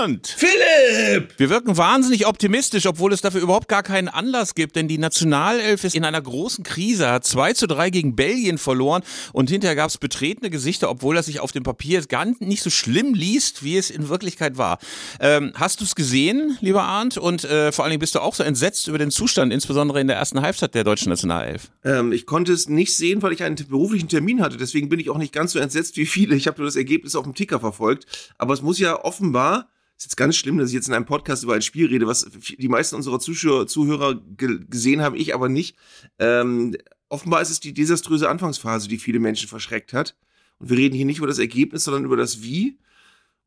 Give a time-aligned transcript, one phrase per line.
[0.00, 0.28] Arndt!
[0.36, 1.34] Philipp!
[1.38, 5.82] Wir wirken wahnsinnig optimistisch, obwohl es dafür überhaupt gar keinen Anlass gibt, denn die Nationalelf
[5.82, 9.90] ist in einer großen Krise, hat 2 zu 3 gegen Belgien verloren und hinterher gab
[9.90, 13.76] es betretene Gesichter, obwohl er sich auf dem Papier gar nicht so schlimm liest, wie
[13.76, 14.78] es in Wirklichkeit war.
[15.20, 17.18] Ähm, hast du es gesehen, lieber Arndt?
[17.18, 20.06] Und äh, vor allen Dingen bist du auch so entsetzt über den Zustand, insbesondere in
[20.06, 21.70] der ersten Halbzeit der deutschen Nationalelf?
[21.84, 25.10] Ähm, ich konnte es nicht sehen, weil ich einen beruflichen Termin hatte, deswegen bin ich
[25.10, 26.36] auch nicht ganz so entsetzt wie viele.
[26.36, 28.06] Ich habe nur das Ergebnis auf dem Ticker verfolgt,
[28.38, 29.68] aber es muss ja offenbar
[29.98, 32.30] ist jetzt ganz schlimm, dass ich jetzt in einem Podcast über ein Spiel rede, was
[32.56, 35.76] die meisten unserer Zuschauer, Zuhörer gesehen haben, ich aber nicht.
[36.20, 36.76] Ähm,
[37.08, 40.14] offenbar ist es die desaströse Anfangsphase, die viele Menschen verschreckt hat.
[40.60, 42.78] Und wir reden hier nicht über das Ergebnis, sondern über das Wie.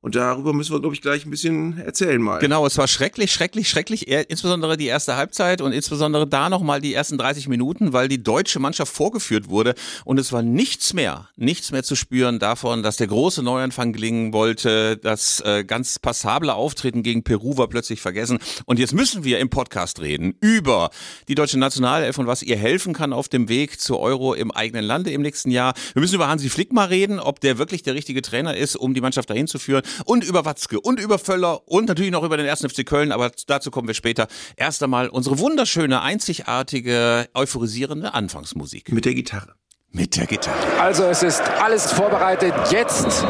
[0.04, 2.40] Und darüber müssen wir, glaube ich, gleich ein bisschen erzählen mal.
[2.40, 4.08] Genau, es war schrecklich, schrecklich, schrecklich.
[4.08, 8.60] Insbesondere die erste Halbzeit und insbesondere da nochmal die ersten 30 Minuten, weil die deutsche
[8.60, 9.76] Mannschaft vorgeführt wurde.
[10.04, 14.34] Und es war nichts mehr, nichts mehr zu spüren davon, dass der große Neuanfang gelingen
[14.34, 14.98] wollte.
[14.98, 18.40] Das äh, ganz passable Auftreten gegen Peru war plötzlich vergessen.
[18.66, 20.90] Und jetzt müssen wir im Podcast reden über
[21.28, 24.84] die deutsche Nationalelf und was ihr helfen kann auf dem Weg zu Euro im eigenen
[24.84, 25.76] Lande im nächsten Jahr.
[25.94, 28.96] Wir müssen über Hansi Flick mal reden, ob der wirklich der richtige Trainer ist, um
[28.96, 32.38] die Mannschaft dahin zu führen und über Watzke und über Völler und natürlich noch über
[32.38, 32.62] den 1.
[32.62, 34.28] FC Köln, aber dazu kommen wir später.
[34.56, 38.92] Erst einmal unsere wunderschöne, einzigartige, euphorisierende Anfangsmusik.
[38.92, 39.56] Mit der Gitarre.
[39.92, 40.58] Mit der Gitarre.
[40.80, 42.54] Also es ist alles vorbereitet.
[42.72, 43.26] Jetzt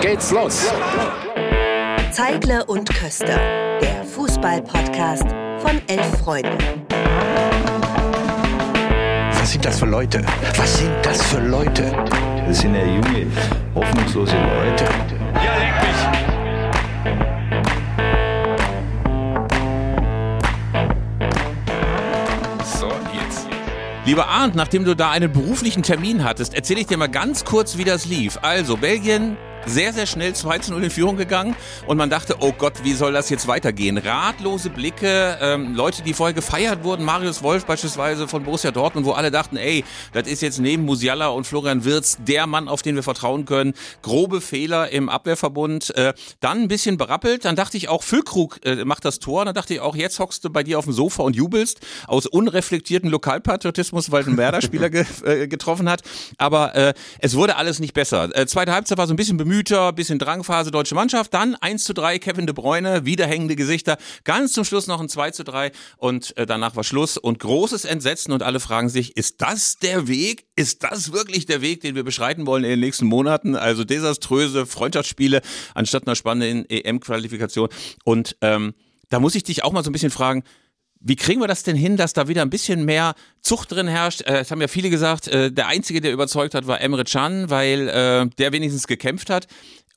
[0.00, 0.66] geht's los.
[2.10, 3.38] Zeigle und Köster,
[3.80, 5.26] der Fußball-Podcast
[5.60, 6.58] von Elf Freunde.
[9.32, 10.24] Was sind das für Leute?
[10.56, 11.92] Was sind das für Leute?
[12.46, 13.26] Das sind ja junge,
[13.74, 15.19] hoffnungslose Leute.
[15.44, 16.00] Ja, leck mich!
[22.66, 22.88] So,
[23.24, 23.48] jetzt.
[24.04, 27.76] Lieber Arndt, nachdem du da einen beruflichen Termin hattest, erzähle ich dir mal ganz kurz,
[27.78, 28.38] wie das lief.
[28.42, 31.54] Also, Belgien sehr, sehr schnell 2 zu 0 in Führung gegangen
[31.86, 33.98] und man dachte, oh Gott, wie soll das jetzt weitergehen?
[33.98, 39.12] Ratlose Blicke, ähm, Leute, die vorher gefeiert wurden, Marius Wolf beispielsweise von Borussia Dortmund, wo
[39.12, 42.96] alle dachten, ey, das ist jetzt neben Musiala und Florian Wirz der Mann, auf den
[42.96, 43.74] wir vertrauen können.
[44.02, 45.94] Grobe Fehler im Abwehrverbund.
[45.96, 49.54] Äh, dann ein bisschen berappelt, dann dachte ich auch, Füllkrug äh, macht das Tor, dann
[49.54, 53.10] dachte ich auch, jetzt hockst du bei dir auf dem Sofa und jubelst aus unreflektierten
[53.10, 56.02] Lokalpatriotismus, weil ein Werder-Spieler ge äh, getroffen hat.
[56.38, 58.34] Aber äh, es wurde alles nicht besser.
[58.36, 61.82] Äh, zweite Halbzeit war so ein bisschen bemüht, Müter, bisschen Drangphase deutsche Mannschaft, dann 1
[61.82, 65.42] zu 3 Kevin de Bruyne, wieder hängende Gesichter, ganz zum Schluss noch ein 2 zu
[65.42, 69.74] 3 und äh, danach war Schluss und großes Entsetzen und alle fragen sich, ist das
[69.78, 70.46] der Weg?
[70.54, 73.56] Ist das wirklich der Weg, den wir beschreiten wollen in den nächsten Monaten?
[73.56, 75.42] Also desaströse Freundschaftsspiele
[75.74, 77.70] anstatt einer spannenden EM-Qualifikation
[78.04, 78.72] und ähm,
[79.08, 80.44] da muss ich dich auch mal so ein bisschen fragen,
[81.00, 84.22] wie kriegen wir das denn hin, dass da wieder ein bisschen mehr Zucht drin herrscht?
[84.22, 87.50] Äh, es haben ja viele gesagt, äh, der Einzige, der überzeugt hat, war Emre Can,
[87.50, 89.46] weil äh, der wenigstens gekämpft hat.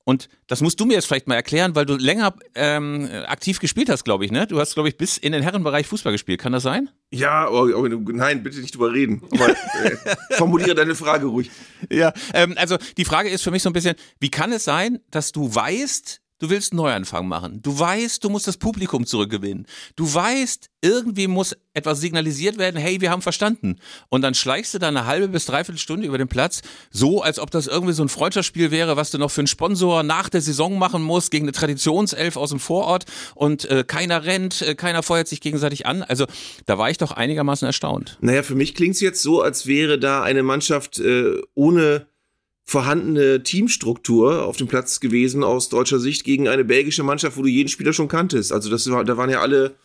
[0.06, 3.90] Und das musst du mir jetzt vielleicht mal erklären, weil du länger ähm, aktiv gespielt
[3.90, 4.48] hast, glaube ich, ne?
[4.48, 6.42] Du hast, glaube ich, bis in den Herrenbereich Fußball gespielt.
[6.42, 6.90] Kann das sein?
[7.12, 9.22] Ja, oh, oh, nein, bitte nicht drüber reden.
[9.32, 9.96] Aber äh,
[10.32, 11.52] formuliere deine Frage ruhig.
[11.90, 15.00] Ja, ähm, also die Frage ist für mich so ein bisschen, wie kann es sein,
[15.10, 17.62] dass du weißt, Du willst einen Neuanfang machen.
[17.62, 19.66] Du weißt, du musst das Publikum zurückgewinnen.
[19.96, 23.78] Du weißt, irgendwie muss etwas signalisiert werden, hey, wir haben verstanden.
[24.10, 26.62] Und dann schleichst du da eine halbe bis dreiviertel Stunde über den Platz,
[26.92, 30.04] so als ob das irgendwie so ein Freundschaftsspiel wäre, was du noch für einen Sponsor
[30.04, 33.06] nach der Saison machen musst, gegen eine Traditionself aus dem Vorort
[33.36, 36.04] und äh, keiner rennt, äh, keiner feuert sich gegenseitig an.
[36.04, 36.26] Also
[36.66, 38.18] da war ich doch einigermaßen erstaunt.
[38.20, 42.08] Naja, für mich klingt es jetzt so, als wäre da eine Mannschaft äh, ohne
[42.66, 47.50] vorhandene Teamstruktur auf dem Platz gewesen aus deutscher Sicht gegen eine belgische Mannschaft, wo du
[47.50, 48.52] jeden Spieler schon kanntest.
[48.52, 49.76] Also das war, da waren ja alle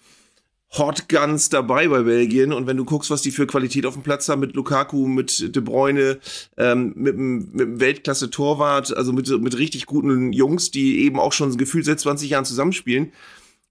[0.76, 4.02] Hot Guns dabei bei Belgien und wenn du guckst, was die für Qualität auf dem
[4.02, 6.18] Platz haben mit Lukaku, mit De Bruyne,
[6.58, 11.86] ähm, mit einem Weltklasse-Torwart, also mit, mit richtig guten Jungs, die eben auch schon gefühlt
[11.86, 13.12] seit 20 Jahren zusammenspielen,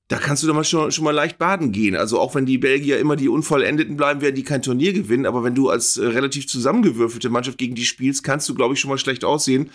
[0.09, 1.95] da kannst du doch mal schon, schon mal leicht baden gehen.
[1.95, 5.25] Also auch wenn die Belgier immer die Unvollendeten bleiben, werden die kein Turnier gewinnen.
[5.25, 8.79] Aber wenn du als äh, relativ zusammengewürfelte Mannschaft gegen die spielst, kannst du, glaube ich,
[8.79, 9.69] schon mal schlecht aussehen.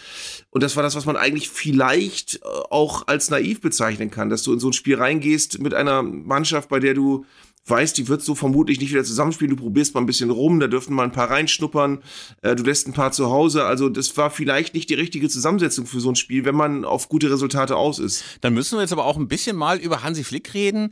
[0.49, 4.43] Und das war das, was man eigentlich vielleicht äh, auch als naiv bezeichnen kann, dass
[4.43, 7.27] du in so ein Spiel reingehst mit einer Mannschaft, bei der du
[7.67, 9.57] weißt, die wird so vermutlich nicht wieder zusammenspielen.
[9.57, 12.03] Du probierst mal ein bisschen rum, da dürfen mal ein paar reinschnuppern,
[12.43, 13.65] äh, du lässt ein paar zu Hause.
[13.65, 17.09] Also das war vielleicht nicht die richtige Zusammensetzung für so ein Spiel, wenn man auf
[17.09, 18.25] gute Resultate aus ist.
[18.41, 20.91] Dann müssen wir jetzt aber auch ein bisschen mal über Hansi Flick reden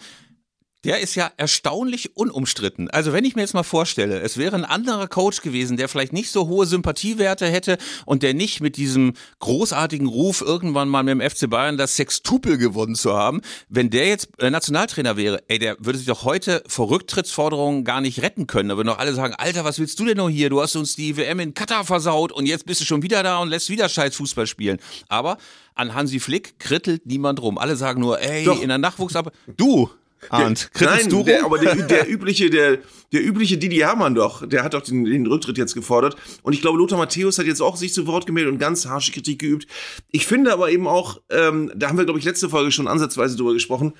[0.84, 2.88] der ist ja erstaunlich unumstritten.
[2.90, 6.12] Also wenn ich mir jetzt mal vorstelle, es wäre ein anderer Coach gewesen, der vielleicht
[6.12, 11.12] nicht so hohe Sympathiewerte hätte und der nicht mit diesem großartigen Ruf irgendwann mal mit
[11.12, 15.58] dem FC Bayern das Sextupel gewonnen zu haben, wenn der jetzt äh, Nationaltrainer wäre, ey,
[15.58, 18.70] der würde sich doch heute vor Rücktrittsforderungen gar nicht retten können.
[18.70, 20.48] Da würden doch alle sagen, Alter, was willst du denn noch hier?
[20.48, 23.38] Du hast uns die WM in Katar versaut und jetzt bist du schon wieder da
[23.38, 24.78] und lässt wieder scheiß Fußball spielen.
[25.08, 25.36] Aber
[25.74, 27.58] an Hansi Flick krittelt niemand rum.
[27.58, 28.60] Alle sagen nur, ey, Doch.
[28.60, 29.32] in der Nachwuchsab...
[29.56, 29.90] Du,
[30.28, 32.78] Arndt, Nein, der, aber der, der übliche, der,
[33.12, 36.16] der übliche Didi Hermann doch, der hat doch den, den Rücktritt jetzt gefordert.
[36.42, 39.12] Und ich glaube, Lothar Matthäus hat jetzt auch sich zu Wort gemeldet und ganz harsche
[39.12, 39.66] Kritik geübt.
[40.10, 43.36] Ich finde aber eben auch, ähm, da haben wir, glaube ich, letzte Folge schon ansatzweise
[43.36, 43.94] drüber gesprochen,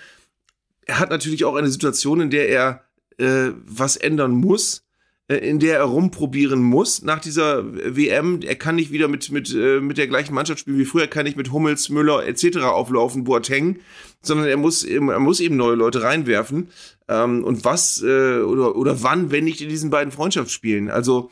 [0.87, 2.84] er hat natürlich auch eine Situation, in der er
[3.19, 4.84] äh, was ändern muss,
[5.37, 7.65] in der er rumprobieren muss nach dieser
[7.97, 8.41] WM.
[8.43, 11.09] Er kann nicht wieder mit, mit, äh, mit der gleichen Mannschaft spielen wie früher, er
[11.09, 12.59] kann nicht mit Hummels, Müller etc.
[12.59, 13.79] auflaufen, Boateng,
[14.23, 16.71] sondern er muss, er muss eben neue Leute reinwerfen.
[17.09, 20.91] Ähm, und was äh, oder, oder wann, wenn nicht in diesen beiden Freundschaftsspielen?
[20.91, 21.31] Also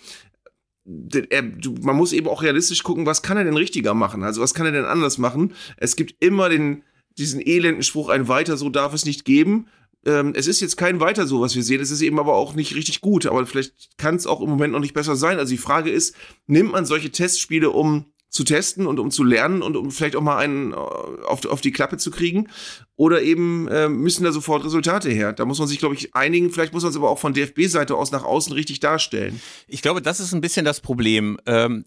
[1.31, 1.43] er,
[1.83, 4.23] man muss eben auch realistisch gucken, was kann er denn richtiger machen?
[4.23, 5.55] Also was kann er denn anders machen?
[5.77, 6.83] Es gibt immer den,
[7.19, 9.67] diesen elenden Spruch, ein Weiter so darf es nicht geben.
[10.09, 11.83] Ähm, es ist jetzt kein Weiter so, was wir sehen.
[11.83, 13.27] Es ist eben aber auch nicht richtig gut.
[13.27, 15.39] Aber vielleicht kann es auch im Moment noch nicht besser sein.
[15.39, 16.15] Also die Frage ist,
[16.47, 20.23] nimmt man solche Testspiele, um zu testen und um zu lernen und um vielleicht auch
[20.23, 22.49] mal einen äh, auf, auf die Klappe zu kriegen?
[22.97, 25.35] Oder eben äh, müssen da sofort Resultate her?
[25.35, 26.51] Da muss man sich, glaube ich, einigen.
[26.51, 29.41] Vielleicht muss man es aber auch von DFB-Seite aus nach außen richtig darstellen.
[29.67, 31.39] Ich glaube, das ist ein bisschen das Problem.
[31.45, 31.85] Ähm,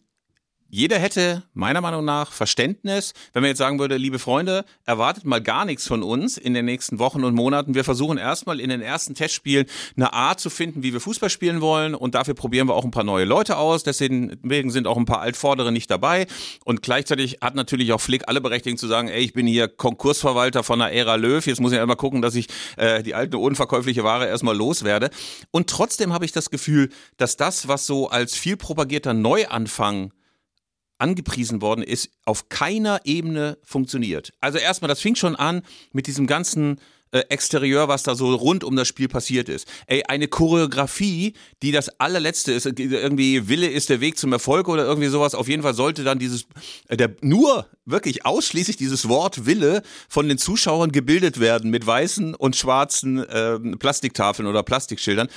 [0.74, 5.42] jeder hätte meiner Meinung nach Verständnis, wenn man jetzt sagen würde, liebe Freunde, erwartet mal
[5.42, 7.76] gar nichts von uns in den nächsten Wochen und Monaten.
[7.76, 9.66] Wir versuchen erstmal in den ersten Testspielen
[9.98, 12.92] eine Art zu finden, wie wir Fußball spielen wollen und dafür probieren wir auch ein
[12.92, 13.84] paar neue Leute aus.
[13.84, 16.26] Deswegen sind auch ein paar Altvordere nicht dabei
[16.64, 20.64] und gleichzeitig hat natürlich auch Flick alle Berechtigung zu sagen, ey, ich bin hier Konkursverwalter
[20.64, 22.48] von der Ära Löw, jetzt muss ich einmal gucken, dass ich
[22.78, 25.10] äh, die alte unverkäufliche Ware erstmal loswerde.
[25.52, 26.88] Und trotzdem habe ich das Gefühl,
[27.18, 30.14] dass das, was so als viel propagierter Neuanfang
[31.02, 34.32] angepriesen worden ist, auf keiner Ebene funktioniert.
[34.40, 36.80] Also erstmal, das fing schon an mit diesem ganzen
[37.12, 39.68] äh, Exterieur, was da so rund um das Spiel passiert ist.
[39.88, 44.86] Ey, eine Choreografie, die das allerletzte ist, irgendwie Wille ist der Weg zum Erfolg oder
[44.86, 45.36] irgendwie sowas.
[45.36, 46.46] Auf jeden Fall sollte dann dieses,
[46.88, 52.34] äh, der, nur wirklich ausschließlich dieses Wort Wille von den Zuschauern gebildet werden mit weißen
[52.36, 55.28] und schwarzen ähm, Plastiktafeln oder Plastikschildern.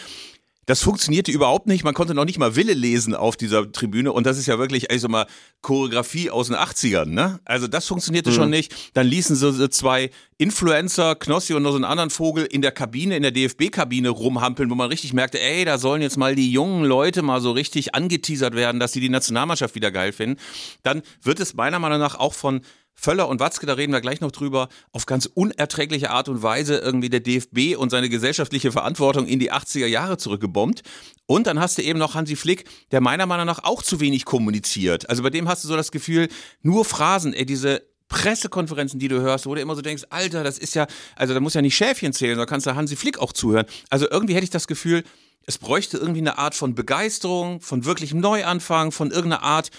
[0.66, 1.84] Das funktionierte überhaupt nicht.
[1.84, 4.12] Man konnte noch nicht mal Wille lesen auf dieser Tribüne.
[4.12, 5.26] Und das ist ja wirklich, also mal,
[5.62, 7.40] Choreografie aus den 80ern, ne?
[7.44, 8.75] Also das funktionierte schon nicht.
[8.94, 12.72] Dann ließen sie so zwei Influencer, Knossi und noch so einen anderen Vogel in der
[12.72, 16.50] Kabine, in der DFB-Kabine rumhampeln, wo man richtig merkte, ey, da sollen jetzt mal die
[16.50, 20.38] jungen Leute mal so richtig angeteasert werden, dass sie die Nationalmannschaft wieder geil finden.
[20.82, 22.61] Dann wird es meiner Meinung nach auch von
[22.94, 26.79] Völler und Watzke, da reden wir gleich noch drüber, auf ganz unerträgliche Art und Weise
[26.79, 30.82] irgendwie der DFB und seine gesellschaftliche Verantwortung in die 80er Jahre zurückgebombt.
[31.26, 34.25] Und dann hast du eben noch Hansi Flick, der meiner Meinung nach auch zu wenig
[34.25, 35.08] kommuniziert.
[35.11, 36.29] Also bei dem hast du so das Gefühl,
[36.62, 40.58] nur Phrasen, ey, diese Pressekonferenzen, die du hörst, wo du immer so denkst, Alter, das
[40.58, 40.87] ist ja,
[41.17, 43.67] also da muss ja nicht Schäfchen zählen, da kannst du Hansi Flick auch zuhören.
[43.90, 45.05] Also irgendwie hätte ich das Gefühl,
[45.47, 49.70] es bräuchte irgendwie eine Art von Begeisterung, von wirklichem Neuanfang, von irgendeiner Art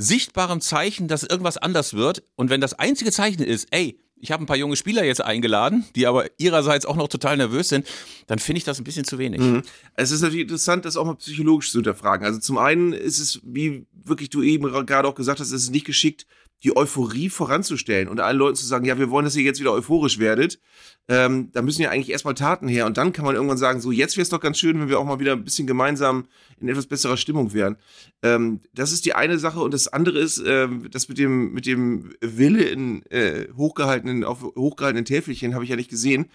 [0.00, 2.22] sichtbarem Zeichen, dass irgendwas anders wird.
[2.36, 5.84] Und wenn das einzige Zeichen ist, ey, ich habe ein paar junge Spieler jetzt eingeladen,
[5.96, 7.86] die aber ihrerseits auch noch total nervös sind,
[8.26, 9.40] dann finde ich das ein bisschen zu wenig.
[9.40, 9.62] Mhm.
[9.94, 12.26] Es ist natürlich interessant, das auch mal psychologisch zu hinterfragen.
[12.26, 15.70] Also zum einen ist es, wie wirklich du eben gerade auch gesagt hast, es ist
[15.70, 16.26] nicht geschickt,
[16.62, 19.72] die Euphorie voranzustellen und allen Leuten zu sagen, ja, wir wollen, dass ihr jetzt wieder
[19.72, 20.60] euphorisch werdet.
[21.08, 23.90] Ähm, da müssen ja eigentlich erstmal Taten her und dann kann man irgendwann sagen, so
[23.90, 26.28] jetzt wäre es doch ganz schön, wenn wir auch mal wieder ein bisschen gemeinsam
[26.60, 27.76] in etwas besserer Stimmung wären.
[28.22, 31.66] Ähm, das ist die eine Sache und das andere ist, ähm, das mit dem mit
[31.66, 36.30] dem Wille in äh, hochgehaltenen auf hochgehaltenen Täfelchen habe ich ja nicht gesehen.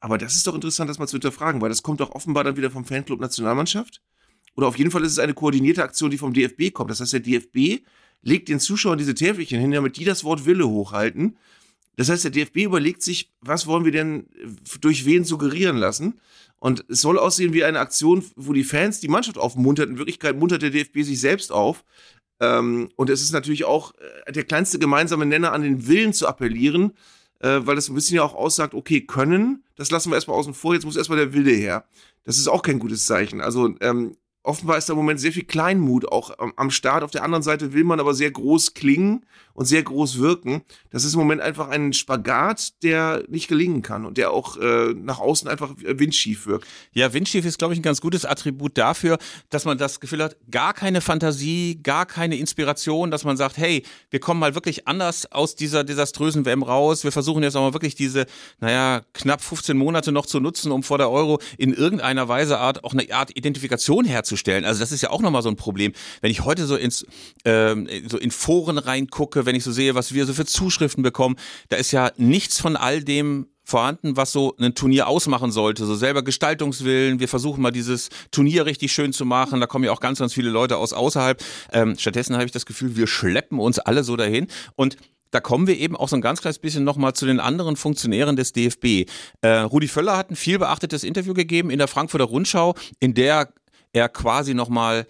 [0.00, 2.56] Aber das ist doch interessant, das mal zu hinterfragen, weil das kommt doch offenbar dann
[2.56, 4.00] wieder vom Fanclub Nationalmannschaft.
[4.54, 6.90] Oder auf jeden Fall ist es eine koordinierte Aktion, die vom DFB kommt.
[6.90, 7.84] Das heißt, der DFB
[8.22, 11.36] legt den Zuschauern diese Täfelchen hin, damit die das Wort Wille hochhalten.
[11.96, 14.26] Das heißt, der DFB überlegt sich, was wollen wir denn
[14.80, 16.20] durch wen suggerieren lassen?
[16.60, 19.88] Und es soll aussehen wie eine Aktion, wo die Fans die Mannschaft aufmuntert.
[19.88, 21.84] In Wirklichkeit muntert der DFB sich selbst auf.
[22.40, 23.94] Ähm, und es ist natürlich auch
[24.26, 26.92] äh, der kleinste gemeinsame Nenner an den Willen zu appellieren,
[27.40, 30.54] äh, weil das ein bisschen ja auch aussagt, okay, können, das lassen wir erstmal außen
[30.54, 31.84] vor, jetzt muss erstmal der Wille her.
[32.24, 33.40] Das ist auch kein gutes Zeichen.
[33.40, 34.16] Also ähm,
[34.48, 37.04] offenbar ist da im Moment sehr viel Kleinmut auch am, Start.
[37.04, 40.62] Auf der anderen Seite will man aber sehr groß klingen und sehr groß wirken.
[40.90, 44.94] Das ist im Moment einfach ein Spagat, der nicht gelingen kann und der auch äh,
[44.94, 46.66] nach außen einfach windschief wirkt.
[46.92, 49.18] Ja, windschief ist, glaube ich, ein ganz gutes Attribut dafür,
[49.50, 53.84] dass man das Gefühl hat, gar keine Fantasie, gar keine Inspiration, dass man sagt, hey,
[54.10, 57.04] wir kommen mal wirklich anders aus dieser desaströsen WM raus.
[57.04, 58.26] Wir versuchen jetzt auch mal wirklich diese,
[58.60, 62.84] naja, knapp 15 Monate noch zu nutzen, um vor der Euro in irgendeiner Weise Art
[62.84, 64.37] auch eine Art Identifikation herzustellen.
[64.46, 65.92] Also das ist ja auch nochmal so ein Problem.
[66.20, 67.06] Wenn ich heute so ins
[67.44, 71.36] ähm, so in Foren reingucke, wenn ich so sehe, was wir so für Zuschriften bekommen,
[71.68, 75.84] da ist ja nichts von all dem vorhanden, was so ein Turnier ausmachen sollte.
[75.84, 77.20] So selber Gestaltungswillen.
[77.20, 79.60] Wir versuchen mal dieses Turnier richtig schön zu machen.
[79.60, 81.44] Da kommen ja auch ganz, ganz viele Leute aus außerhalb.
[81.72, 84.46] Ähm, stattdessen habe ich das Gefühl, wir schleppen uns alle so dahin.
[84.74, 84.96] Und
[85.30, 88.36] da kommen wir eben auch so ein ganz kleines bisschen nochmal zu den anderen Funktionären
[88.36, 89.06] des DFB.
[89.42, 93.52] Äh, Rudi Völler hat ein viel beachtetes Interview gegeben in der Frankfurter Rundschau, in der
[93.98, 95.06] er quasi nochmal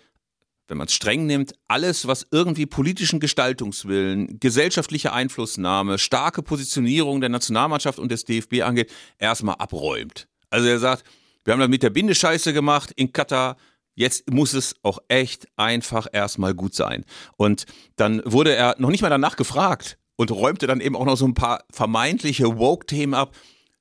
[0.69, 7.31] wenn man es streng nimmt, alles, was irgendwie politischen Gestaltungswillen, gesellschaftliche Einflussnahme, starke Positionierung der
[7.31, 10.29] Nationalmannschaft und des DFB angeht, erstmal abräumt.
[10.51, 11.05] Also er sagt,
[11.45, 13.57] wir haben das mit der Bindescheiße gemacht in Katar,
[13.95, 17.05] jetzt muss es auch echt einfach erstmal gut sein.
[17.37, 17.65] Und
[17.97, 21.27] dann wurde er noch nicht mal danach gefragt und räumte dann eben auch noch so
[21.27, 23.35] ein paar vermeintliche Woke-Themen ab.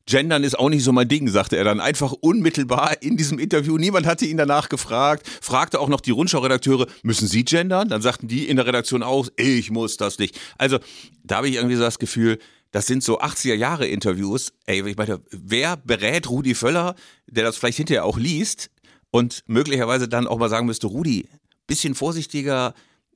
[0.08, 3.78] Gendern ist auch nicht so mein Ding, sagte er dann einfach unmittelbar in diesem Interview.
[3.78, 7.90] Niemand hatte ihn danach gefragt, fragte auch noch die Rundschau-Redakteure, müssen Sie gendern?
[7.90, 10.40] Dann sagten die in der Redaktion aus, ich muss das nicht.
[10.58, 10.80] Also
[11.24, 12.40] da habe ich irgendwie so das Gefühl,
[12.72, 14.54] das sind so 80er Jahre Interviews.
[14.66, 16.96] Ey, ich meine, wer berät Rudi Völler,
[17.28, 18.70] der das vielleicht hinterher auch liest
[19.12, 21.28] und möglicherweise dann auch mal sagen müsste, Rudi,
[21.68, 22.74] bisschen vorsichtiger,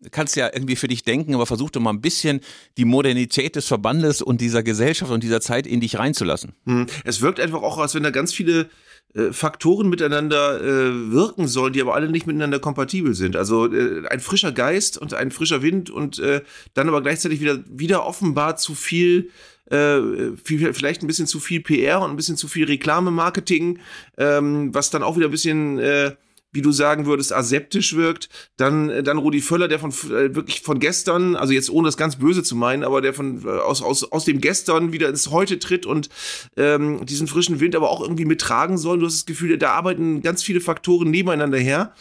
[0.10, 2.42] kannst ja irgendwie für dich denken, aber versuch doch mal ein bisschen
[2.78, 6.54] die Modernität des Verbandes und dieser Gesellschaft und dieser Zeit in dich reinzulassen.
[6.66, 6.88] Hm.
[7.04, 8.70] Es wirkt einfach auch, als wenn da ganz viele
[9.14, 13.36] äh, Faktoren miteinander äh, wirken sollen, die aber alle nicht miteinander kompatibel sind.
[13.36, 16.42] Also äh, ein frischer Geist und ein frischer Wind und äh,
[16.74, 19.30] dann aber gleichzeitig wieder, wieder offenbar zu viel
[19.70, 23.80] äh, viel, vielleicht ein bisschen zu viel PR und ein bisschen zu viel Reklamemarketing,
[24.18, 26.12] ähm, was dann auch wieder ein bisschen äh,
[26.52, 28.30] wie du sagen würdest, aseptisch wirkt.
[28.58, 31.98] Dann, äh, dann Rudi Völler, der von äh, wirklich von gestern, also jetzt ohne das
[31.98, 35.32] ganz böse zu meinen, aber der von äh, aus, aus, aus dem gestern wieder ins
[35.32, 36.10] Heute tritt und
[36.58, 39.00] ähm, diesen frischen Wind aber auch irgendwie mittragen soll.
[39.00, 41.94] Du hast das Gefühl, da arbeiten ganz viele Faktoren nebeneinander her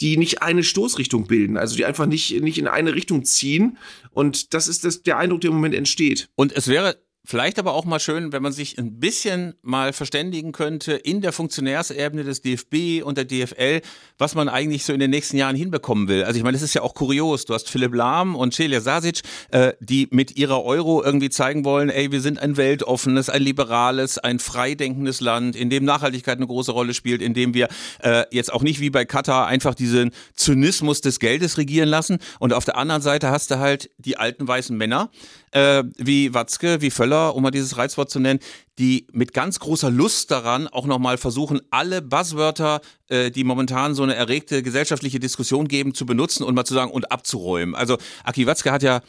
[0.00, 3.78] die nicht eine Stoßrichtung bilden, also die einfach nicht, nicht in eine Richtung ziehen.
[4.10, 6.28] Und das ist das, der Eindruck, der im Moment entsteht.
[6.36, 6.98] Und es wäre
[7.30, 11.32] Vielleicht aber auch mal schön, wenn man sich ein bisschen mal verständigen könnte in der
[11.34, 13.82] Funktionärsebene des DFB und der DFL,
[14.16, 16.24] was man eigentlich so in den nächsten Jahren hinbekommen will.
[16.24, 17.44] Also ich meine, das ist ja auch kurios.
[17.44, 19.20] Du hast Philipp Lahm und Celia Sasic,
[19.50, 24.16] äh, die mit ihrer Euro irgendwie zeigen wollen, ey, wir sind ein weltoffenes, ein liberales,
[24.16, 27.68] ein freidenkendes Land, in dem Nachhaltigkeit eine große Rolle spielt, in dem wir
[28.02, 32.20] äh, jetzt auch nicht wie bei Katar einfach diesen Zynismus des Geldes regieren lassen.
[32.38, 35.10] Und auf der anderen Seite hast du halt die alten weißen Männer,
[35.52, 38.40] äh, wie Watzke, wie Völler, um mal dieses Reizwort zu nennen,
[38.78, 44.02] die mit ganz großer Lust daran auch nochmal versuchen, alle Buzzwörter, äh, die momentan so
[44.02, 47.74] eine erregte gesellschaftliche Diskussion geben, zu benutzen und mal zu sagen und abzuräumen.
[47.74, 49.00] Also Aki Watzke hat ja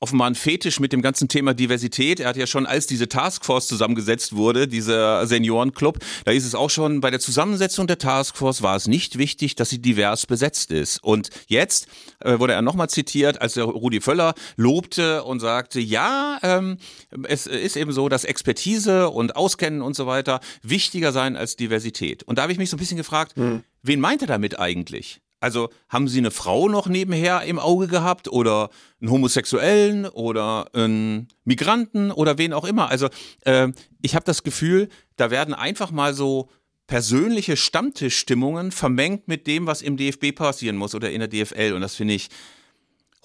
[0.00, 2.20] offenbar ein Fetisch mit dem ganzen Thema Diversität.
[2.20, 6.70] Er hat ja schon, als diese Taskforce zusammengesetzt wurde, dieser Seniorenclub, da ist es auch
[6.70, 11.02] schon, bei der Zusammensetzung der Taskforce war es nicht wichtig, dass sie divers besetzt ist.
[11.02, 11.86] Und jetzt
[12.20, 16.78] äh, wurde er nochmal zitiert, als der Rudi Völler lobte und sagte, ja, ähm,
[17.24, 22.22] es ist eben so, dass Expertise und Auskennen und so weiter wichtiger sein als Diversität.
[22.24, 23.62] Und da habe ich mich so ein bisschen gefragt, hm.
[23.82, 25.20] wen meint er damit eigentlich?
[25.46, 28.68] Also haben Sie eine Frau noch nebenher im Auge gehabt oder
[29.00, 32.90] einen Homosexuellen oder einen Migranten oder wen auch immer?
[32.90, 33.08] Also
[33.44, 33.68] äh,
[34.02, 36.48] ich habe das Gefühl, da werden einfach mal so
[36.88, 41.74] persönliche Stammtischstimmungen vermengt mit dem, was im DFB passieren muss oder in der DFL.
[41.74, 42.28] Und das finde ich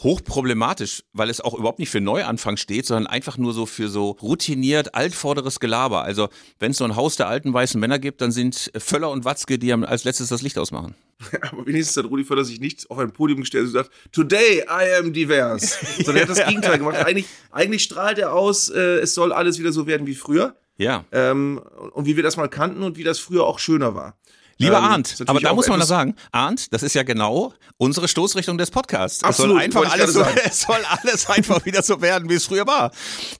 [0.03, 4.11] hochproblematisch, weil es auch überhaupt nicht für Neuanfang steht, sondern einfach nur so für so
[4.21, 6.03] routiniert altvorderes Gelaber.
[6.03, 6.29] Also
[6.59, 9.59] wenn es so ein Haus der alten weißen Männer gibt, dann sind Völler und Watzke,
[9.59, 10.95] die als letztes das Licht ausmachen.
[11.51, 14.99] Aber wenigstens hat Rudi Völler sich nicht auf ein Podium gestellt und gesagt, Today I
[14.99, 15.77] am divers.
[15.97, 16.97] Sondern er hat das Gegenteil gemacht.
[16.97, 20.55] Eigentlich, eigentlich strahlt er aus, äh, es soll alles wieder so werden wie früher.
[20.77, 21.05] Ja.
[21.11, 24.17] Ähm, und wie wir das mal kannten und wie das früher auch schöner war.
[24.61, 28.07] Lieber ähm, Arndt, aber da muss man da sagen, Arndt, das ist ja genau unsere
[28.07, 29.23] Stoßrichtung des Podcasts.
[29.23, 32.45] Absolut, es soll einfach alles so, es soll alles einfach wieder so werden, wie es
[32.45, 32.91] früher war.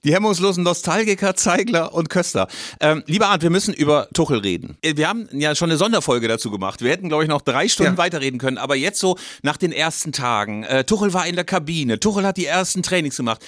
[0.04, 2.48] Die hemmungslosen Nostalgiker, Zeigler und Köster.
[2.80, 4.78] Ähm, lieber Arndt, wir müssen über Tuchel reden.
[4.82, 6.82] Wir haben ja schon eine Sonderfolge dazu gemacht.
[6.82, 7.98] Wir hätten, glaube ich, noch drei Stunden ja.
[7.98, 10.64] weiterreden können, aber jetzt so nach den ersten Tagen.
[10.64, 13.46] Äh, Tuchel war in der Kabine, Tuchel hat die ersten Trainings gemacht.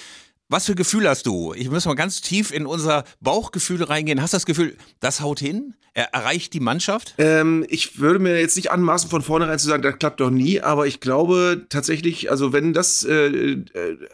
[0.48, 1.54] Was für Gefühl hast du?
[1.54, 4.20] Ich muss mal ganz tief in unser Bauchgefühl reingehen.
[4.20, 5.74] Hast du das Gefühl, das haut hin?
[5.94, 7.14] Er erreicht die Mannschaft?
[7.18, 10.60] Ähm, ich würde mir jetzt nicht anmaßen, von vornherein zu sagen, das klappt doch nie,
[10.60, 13.64] aber ich glaube tatsächlich, also wenn das äh, äh,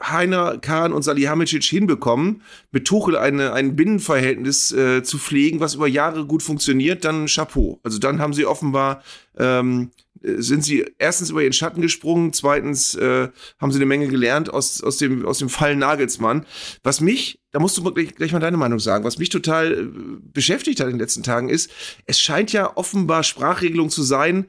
[0.04, 5.88] Heiner, Kahn und Salihamidzic hinbekommen, mit Tuchel eine, ein Binnenverhältnis äh, zu pflegen, was über
[5.88, 7.80] Jahre gut funktioniert, dann Chapeau.
[7.82, 9.02] Also dann haben sie offenbar
[9.38, 9.90] ähm,
[10.22, 14.82] sind sie erstens über ihren Schatten gesprungen, zweitens äh, haben sie eine Menge gelernt aus,
[14.82, 16.46] aus, dem, aus dem Fall Nagelsmann.
[16.82, 19.86] Was mich, da musst du gleich, gleich mal deine Meinung sagen, was mich total äh,
[20.32, 21.70] beschäftigt hat in den letzten Tagen ist,
[22.06, 24.46] es scheint ja offenbar Sprachregelung zu sein,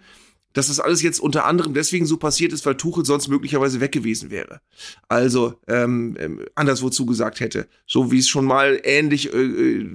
[0.53, 3.91] dass das alles jetzt unter anderem deswegen so passiert ist, weil Tuchel sonst möglicherweise weg
[3.91, 4.62] gewesen wäre.
[5.08, 7.67] Also ähm, ähm, anderswo zugesagt hätte.
[7.88, 9.89] So wie es schon mal ähnlich äh, äh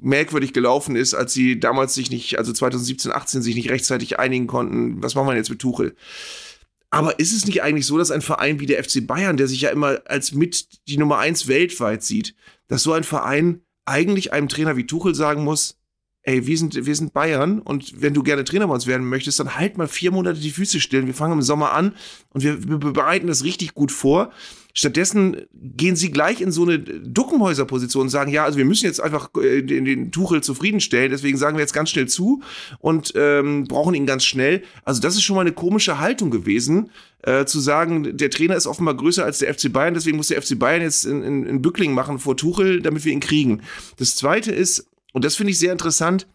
[0.00, 4.46] merkwürdig gelaufen ist, als sie damals sich nicht, also 2017, 18 sich nicht rechtzeitig einigen
[4.46, 5.02] konnten.
[5.02, 5.94] Was machen wir jetzt mit Tuchel?
[6.90, 9.60] Aber ist es nicht eigentlich so, dass ein Verein wie der FC Bayern, der sich
[9.60, 12.34] ja immer als mit die Nummer eins weltweit sieht,
[12.66, 15.77] dass so ein Verein eigentlich einem Trainer wie Tuchel sagen muss,
[16.28, 19.40] ey, wir sind, wir sind Bayern und wenn du gerne Trainer bei uns werden möchtest,
[19.40, 21.06] dann halt mal vier Monate die Füße still.
[21.06, 21.94] Wir fangen im Sommer an
[22.34, 24.30] und wir, wir bereiten das richtig gut vor.
[24.74, 29.00] Stattdessen gehen sie gleich in so eine Duckenhäuser-Position und sagen, ja, also wir müssen jetzt
[29.00, 32.42] einfach äh, den, den Tuchel zufriedenstellen, deswegen sagen wir jetzt ganz schnell zu
[32.78, 34.62] und ähm, brauchen ihn ganz schnell.
[34.84, 36.90] Also das ist schon mal eine komische Haltung gewesen,
[37.22, 40.42] äh, zu sagen, der Trainer ist offenbar größer als der FC Bayern, deswegen muss der
[40.42, 43.62] FC Bayern jetzt in, in, in Bückling machen vor Tuchel, damit wir ihn kriegen.
[43.96, 46.26] Das zweite ist, und das finde ich sehr interessant,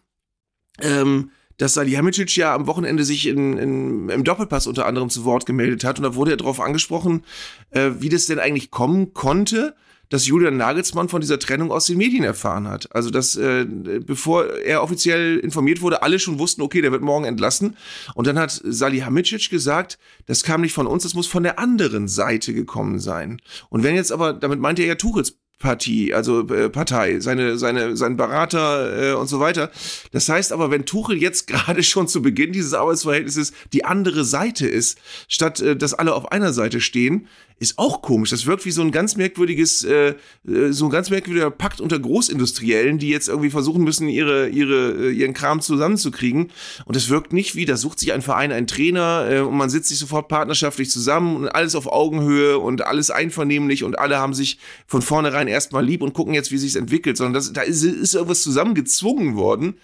[0.80, 5.46] ähm, dass Salihamidzic ja am Wochenende sich in, in, im Doppelpass unter anderem zu Wort
[5.46, 5.98] gemeldet hat.
[5.98, 7.22] Und da wurde er darauf angesprochen,
[7.70, 9.76] äh, wie das denn eigentlich kommen konnte,
[10.08, 12.94] dass Julian Nagelsmann von dieser Trennung aus den Medien erfahren hat.
[12.94, 17.24] Also, dass äh, bevor er offiziell informiert wurde, alle schon wussten, okay, der wird morgen
[17.24, 17.76] entlassen.
[18.14, 22.08] Und dann hat Salihamidzic gesagt, das kam nicht von uns, das muss von der anderen
[22.08, 23.40] Seite gekommen sein.
[23.70, 27.96] Und wenn jetzt aber, damit meinte er ja Tuchels Partie, also äh, Partei, seine, seine,
[27.96, 29.70] sein Berater äh, und so weiter.
[30.12, 34.66] Das heißt aber, wenn Tuchel jetzt gerade schon zu Beginn dieses Arbeitsverhältnisses die andere Seite
[34.66, 37.28] ist, statt äh, dass alle auf einer Seite stehen,
[37.60, 38.30] ist auch komisch.
[38.30, 40.14] Das wirkt wie so ein ganz merkwürdiges, äh,
[40.46, 45.08] äh, so ein ganz merkwürdiger Pakt unter Großindustriellen, die jetzt irgendwie versuchen müssen, ihre, ihre,
[45.08, 46.50] äh, ihren Kram zusammenzukriegen.
[46.84, 49.70] Und das wirkt nicht wie, da sucht sich ein Verein einen Trainer äh, und man
[49.70, 54.34] sitzt sich sofort partnerschaftlich zusammen und alles auf Augenhöhe und alles einvernehmlich und alle haben
[54.34, 57.84] sich von vornherein erstmal lieb und gucken jetzt, wie sich's entwickelt, sondern das, da ist,
[57.84, 59.76] ist irgendwas zusammengezwungen worden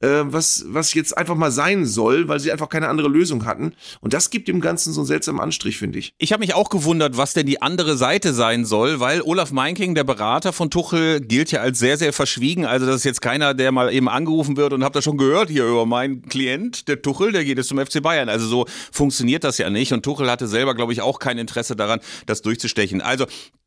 [0.00, 3.72] äh, was, was jetzt einfach mal sein soll, weil sie einfach keine andere Lösung hatten.
[4.00, 6.12] Und das gibt dem Ganzen so einen seltsamen Anstrich, finde ich.
[6.18, 9.94] Ich habe mich auch gewundert, was denn die andere Seite sein soll, weil Olaf Meinking,
[9.94, 12.66] der Berater von Tuchel, gilt ja als sehr, sehr verschwiegen.
[12.66, 15.48] Also das ist jetzt keiner, der mal eben angerufen wird und habt ihr schon gehört
[15.48, 18.28] hier über meinen Klient, der Tuchel, der geht jetzt zum FC Bayern.
[18.28, 19.92] Also so funktioniert das ja nicht.
[19.92, 23.00] Und Tuchel hatte selber, glaube ich, auch kein Interesse daran, das durchzustechen.
[23.00, 23.26] Also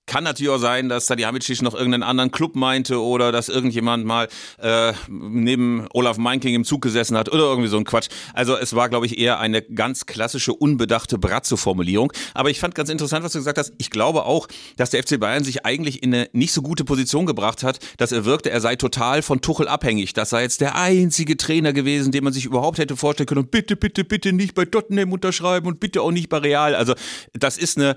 [0.09, 4.27] kann natürlich auch sein, dass Salihamidzic noch irgendeinen anderen Club meinte oder dass irgendjemand mal
[4.57, 8.09] äh, neben Olaf Meinking im Zug gesessen hat oder irgendwie so ein Quatsch.
[8.33, 12.11] Also es war, glaube ich, eher eine ganz klassische, unbedachte Bratzo-Formulierung.
[12.33, 13.71] Aber ich fand ganz interessant, was du gesagt hast.
[13.77, 17.27] Ich glaube auch, dass der FC Bayern sich eigentlich in eine nicht so gute Position
[17.27, 20.13] gebracht hat, dass er wirkte, er sei total von Tuchel abhängig.
[20.13, 23.41] Das sei jetzt der einzige Trainer gewesen, den man sich überhaupt hätte vorstellen können.
[23.41, 26.73] Und bitte, bitte, bitte nicht bei Tottenham unterschreiben und bitte auch nicht bei Real.
[26.73, 26.95] Also
[27.33, 27.95] das ist eine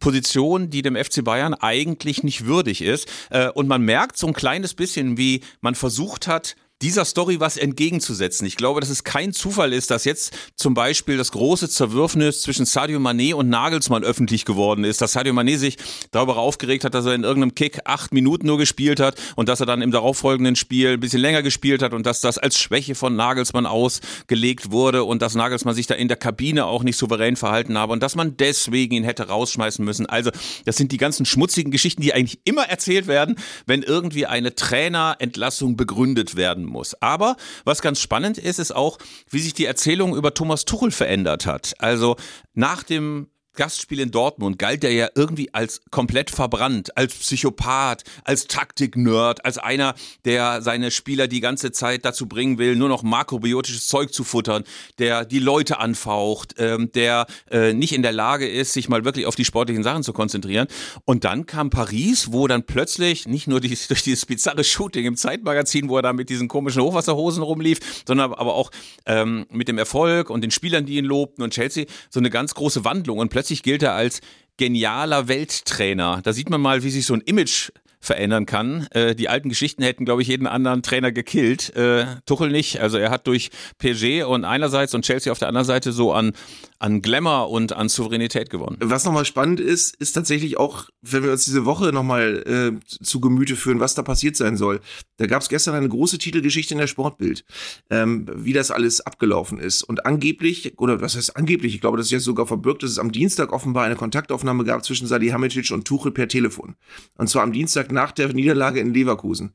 [0.00, 3.08] Position, die dem FC Bayern eigentlich nicht würdig ist.
[3.30, 7.56] Äh, und man merkt so ein kleines bisschen, wie man versucht hat, dieser Story was
[7.56, 8.46] entgegenzusetzen.
[8.46, 12.64] Ich glaube, dass es kein Zufall ist, dass jetzt zum Beispiel das große Zerwürfnis zwischen
[12.64, 15.76] Sadio Mané und Nagelsmann öffentlich geworden ist, dass Sadio Mané sich
[16.10, 19.60] darüber aufgeregt hat, dass er in irgendeinem Kick acht Minuten nur gespielt hat und dass
[19.60, 22.94] er dann im darauffolgenden Spiel ein bisschen länger gespielt hat und dass das als Schwäche
[22.94, 27.36] von Nagelsmann ausgelegt wurde und dass Nagelsmann sich da in der Kabine auch nicht souverän
[27.36, 30.06] verhalten habe und dass man deswegen ihn hätte rausschmeißen müssen.
[30.06, 30.30] Also
[30.64, 35.76] das sind die ganzen schmutzigen Geschichten, die eigentlich immer erzählt werden, wenn irgendwie eine Trainerentlassung
[35.76, 36.94] begründet werden muss.
[37.00, 41.46] Aber was ganz spannend ist, ist auch, wie sich die Erzählung über Thomas Tuchel verändert
[41.46, 41.74] hat.
[41.78, 42.16] Also
[42.54, 48.46] nach dem Gastspiel in Dortmund galt er ja irgendwie als komplett verbrannt, als Psychopath, als
[48.46, 53.88] Taktik-Nerd, als einer, der seine Spieler die ganze Zeit dazu bringen will, nur noch makrobiotisches
[53.88, 54.64] Zeug zu futtern,
[54.98, 59.26] der die Leute anfaucht, ähm, der äh, nicht in der Lage ist, sich mal wirklich
[59.26, 60.68] auf die sportlichen Sachen zu konzentrieren.
[61.04, 65.16] Und dann kam Paris, wo dann plötzlich nicht nur dieses, durch dieses bizarre Shooting im
[65.16, 68.70] Zeitmagazin, wo er da mit diesen komischen Hochwasserhosen rumlief, sondern aber auch
[69.06, 72.54] ähm, mit dem Erfolg und den Spielern, die ihn lobten und Chelsea, so eine ganz
[72.54, 74.20] große Wandlung und plötzlich gilt er als
[74.56, 76.20] genialer Welttrainer.
[76.22, 78.86] Da sieht man mal, wie sich so ein Image verändern kann.
[78.92, 81.74] Äh, die alten Geschichten hätten, glaube ich, jeden anderen Trainer gekillt.
[81.76, 82.80] Äh, Tuchel nicht.
[82.80, 86.32] Also er hat durch PSG und einerseits und Chelsea auf der anderen Seite so an,
[86.80, 88.78] an Glamour und an Souveränität gewonnen.
[88.80, 93.20] Was nochmal spannend ist, ist tatsächlich auch, wenn wir uns diese Woche nochmal äh, zu
[93.20, 94.80] Gemüte führen, was da passiert sein soll.
[95.18, 97.44] Da gab es gestern eine große Titelgeschichte in der Sportbild,
[97.90, 99.82] ähm, wie das alles abgelaufen ist.
[99.82, 102.98] Und angeblich, oder was heißt angeblich, ich glaube, das ist jetzt sogar verbirgt, dass es
[102.98, 106.76] am Dienstag offenbar eine Kontaktaufnahme gab zwischen Salihamidzic und Tuchel per Telefon.
[107.18, 109.52] Und zwar am Dienstag nach der Niederlage in Leverkusen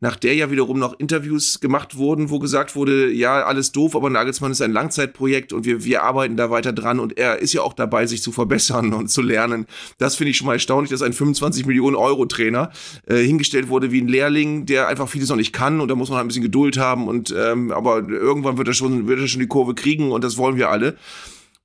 [0.00, 4.10] nach der ja wiederum noch Interviews gemacht wurden, wo gesagt wurde, ja, alles doof, aber
[4.10, 7.62] Nagelsmann ist ein Langzeitprojekt und wir, wir arbeiten da weiter dran und er ist ja
[7.62, 9.66] auch dabei, sich zu verbessern und zu lernen.
[9.98, 12.70] Das finde ich schon mal erstaunlich, dass ein 25 Millionen Euro Trainer
[13.06, 16.08] äh, hingestellt wurde wie ein Lehrling, der einfach vieles noch nicht kann und da muss
[16.08, 19.28] man halt ein bisschen Geduld haben und ähm, aber irgendwann wird er schon, wird er
[19.28, 20.96] schon die Kurve kriegen und das wollen wir alle.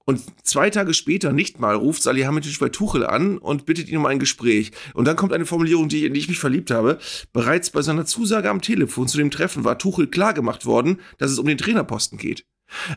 [0.10, 4.08] Und zwei Tage später, nicht mal, ruft Salihamidzic bei Tuchel an und bittet ihn um
[4.08, 4.72] ein Gespräch.
[4.96, 6.98] Und dann kommt eine Formulierung, die, in die ich mich verliebt habe.
[7.32, 11.38] Bereits bei seiner Zusage am Telefon zu dem Treffen war Tuchel klargemacht worden, dass es
[11.38, 12.44] um den Trainerposten geht.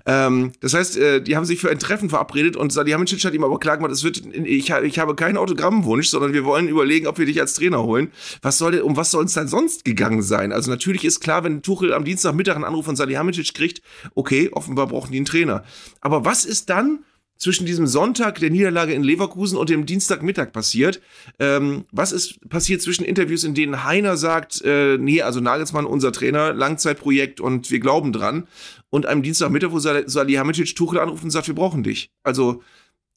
[0.06, 3.44] Ähm, das heißt, äh, die haben sich für ein Treffen verabredet und Salihamidzic hat ihm
[3.44, 7.18] aber klar gemacht, es wird, ich, ich habe keinen Autogrammwunsch, sondern wir wollen überlegen, ob
[7.18, 8.12] wir dich als Trainer holen.
[8.42, 10.52] Was soll denn, um was soll es dann sonst gegangen sein?
[10.52, 13.82] Also natürlich ist klar, wenn Tuchel am Dienstagmittag einen Anruf von Salihamidzic kriegt,
[14.14, 15.64] okay, offenbar brauchen die einen Trainer.
[16.00, 17.00] Aber was ist dann
[17.42, 21.00] zwischen diesem Sonntag der Niederlage in Leverkusen und dem Dienstagmittag passiert.
[21.40, 26.12] Ähm, was ist passiert zwischen Interviews, in denen Heiner sagt, äh, nee, also Nagelsmann, unser
[26.12, 28.46] Trainer, Langzeitprojekt und wir glauben dran.
[28.92, 32.10] Und einem Dienstagmittag, wo Salihamidzic Tuchel anruft und sagt, wir brauchen dich.
[32.22, 32.62] Also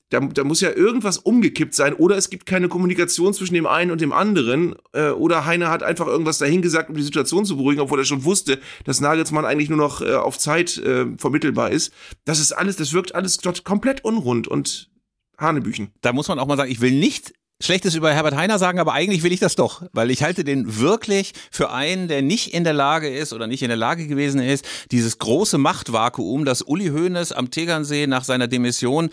[0.10, 3.92] da, da muss ja irgendwas umgekippt sein oder es gibt keine Kommunikation zwischen dem einen
[3.92, 7.82] und dem anderen äh, oder Heiner hat einfach irgendwas dahingesagt, um die Situation zu beruhigen,
[7.82, 11.92] obwohl er schon wusste, dass Nagelsmann eigentlich nur noch äh, auf Zeit äh, vermittelbar ist.
[12.24, 14.90] Das ist alles, das wirkt alles dort komplett unrund und
[15.38, 15.92] Hanebüchen.
[16.02, 17.34] Da muss man auch mal sagen, ich will nicht
[17.66, 20.78] Schlechtes über Herbert Heiner sagen, aber eigentlich will ich das doch, weil ich halte den
[20.80, 24.40] wirklich für einen, der nicht in der Lage ist oder nicht in der Lage gewesen
[24.40, 29.10] ist, dieses große Machtvakuum, das Uli Hoeneß am Tegernsee nach seiner Demission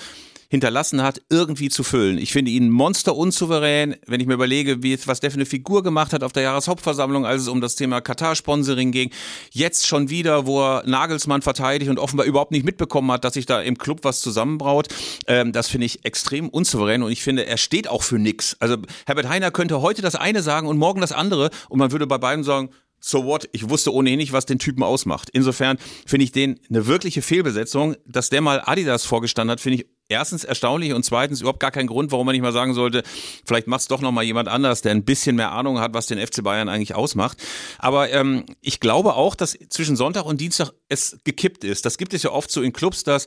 [0.53, 2.19] hinterlassen hat, irgendwie zu füllen.
[2.19, 5.83] Ich finde ihn monster unsouverän, wenn ich mir überlege, wie, was der für eine Figur
[5.83, 9.11] gemacht hat auf der Jahreshauptversammlung, als es um das Thema Katar-Sponsoring ging.
[9.51, 13.47] Jetzt schon wieder, wo er Nagelsmann verteidigt und offenbar überhaupt nicht mitbekommen hat, dass sich
[13.47, 14.89] da im Club was zusammenbraut.
[15.27, 18.55] Ähm, das finde ich extrem unsouverän und ich finde, er steht auch für nix.
[18.61, 22.07] Also Herbert Heiner könnte heute das eine sagen und morgen das andere und man würde
[22.07, 22.69] bei beiden sagen,
[23.05, 23.49] so what?
[23.53, 25.29] Ich wusste ohnehin nicht, was den Typen ausmacht.
[25.33, 27.97] Insofern finde ich den eine wirkliche Fehlbesetzung.
[28.07, 31.87] Dass der mal Adidas vorgestanden hat, finde ich erstens erstaunlich und zweitens überhaupt gar kein
[31.87, 33.03] Grund, warum man nicht mal sagen sollte,
[33.47, 36.07] vielleicht macht es doch noch mal jemand anders, der ein bisschen mehr Ahnung hat, was
[36.07, 37.39] den FC Bayern eigentlich ausmacht.
[37.79, 41.85] Aber ähm, ich glaube auch, dass zwischen Sonntag und Dienstag es gekippt ist.
[41.87, 43.27] Das gibt es ja oft so in Clubs, dass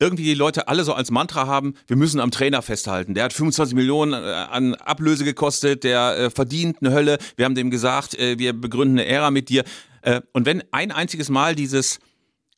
[0.00, 3.14] irgendwie die Leute alle so als Mantra haben, wir müssen am Trainer festhalten.
[3.14, 7.18] Der hat 25 Millionen äh, an Ablöse gekostet, der äh, verdient eine Hölle.
[7.36, 9.62] Wir haben dem gesagt, äh, wir begründen eine Ära mit dir.
[10.02, 11.98] Äh, und wenn ein einziges Mal dieses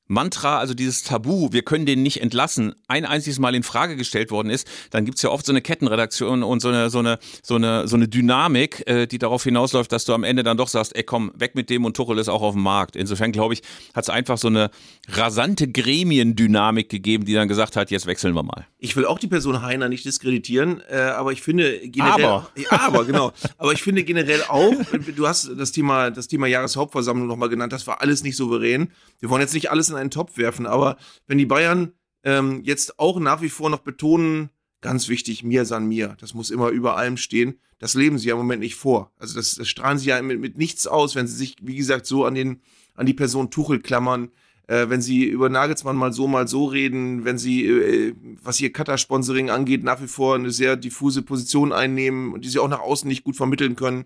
[0.08, 4.30] Mantra, also dieses Tabu, wir können den nicht entlassen, ein einziges Mal in Frage gestellt
[4.30, 7.54] worden ist, dann gibt's ja oft so eine Kettenredaktion und so eine, so eine, so
[7.54, 10.94] eine, so eine Dynamik, äh, die darauf hinausläuft, dass du am Ende dann doch sagst,
[10.96, 12.96] ey komm, weg mit dem und Tuchel ist auch auf dem Markt.
[12.96, 13.62] Insofern glaube ich,
[13.94, 14.70] hat es einfach so eine
[15.08, 18.66] rasante Gremiendynamik gegeben, die dann gesagt hat, jetzt wechseln wir mal.
[18.78, 22.24] Ich will auch die Person Heiner nicht diskreditieren, äh, aber ich finde generell.
[22.24, 22.50] Aber.
[22.70, 23.32] Aber, genau.
[23.58, 24.72] aber ich finde generell auch,
[25.16, 28.90] du hast das Thema, das Thema Jahreshauptversammlung nochmal genannt, das war alles nicht souverän.
[29.20, 31.92] Wir wollen jetzt nicht alles in einen Topf werfen, aber wenn die Bayern
[32.24, 34.50] ähm, jetzt auch nach wie vor noch betonen,
[34.80, 38.34] ganz wichtig, mir san mir, das muss immer über allem stehen, das leben sie ja
[38.34, 39.12] im Moment nicht vor.
[39.18, 42.06] Also das, das strahlen sie ja mit, mit nichts aus, wenn sie sich, wie gesagt,
[42.06, 42.60] so an den,
[42.94, 44.30] an die Person Tuchel klammern,
[44.68, 48.72] äh, wenn sie über Nagelsmann mal so, mal so reden, wenn sie, äh, was ihr
[48.72, 52.80] Cutter-Sponsoring angeht, nach wie vor eine sehr diffuse Position einnehmen und die sie auch nach
[52.80, 54.04] außen nicht gut vermitteln können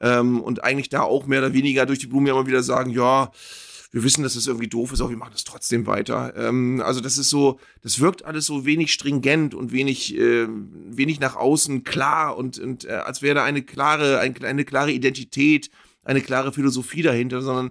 [0.00, 3.30] ähm, und eigentlich da auch mehr oder weniger durch die Blume immer wieder sagen, ja,
[3.90, 6.34] wir wissen, dass das irgendwie doof ist, aber wir machen das trotzdem weiter.
[6.36, 11.20] Ähm, also das ist so, das wirkt alles so wenig stringent und wenig, äh, wenig
[11.20, 15.70] nach außen klar und, und äh, als wäre da eine klare, ein, eine klare Identität,
[16.04, 17.70] eine klare Philosophie dahinter, sondern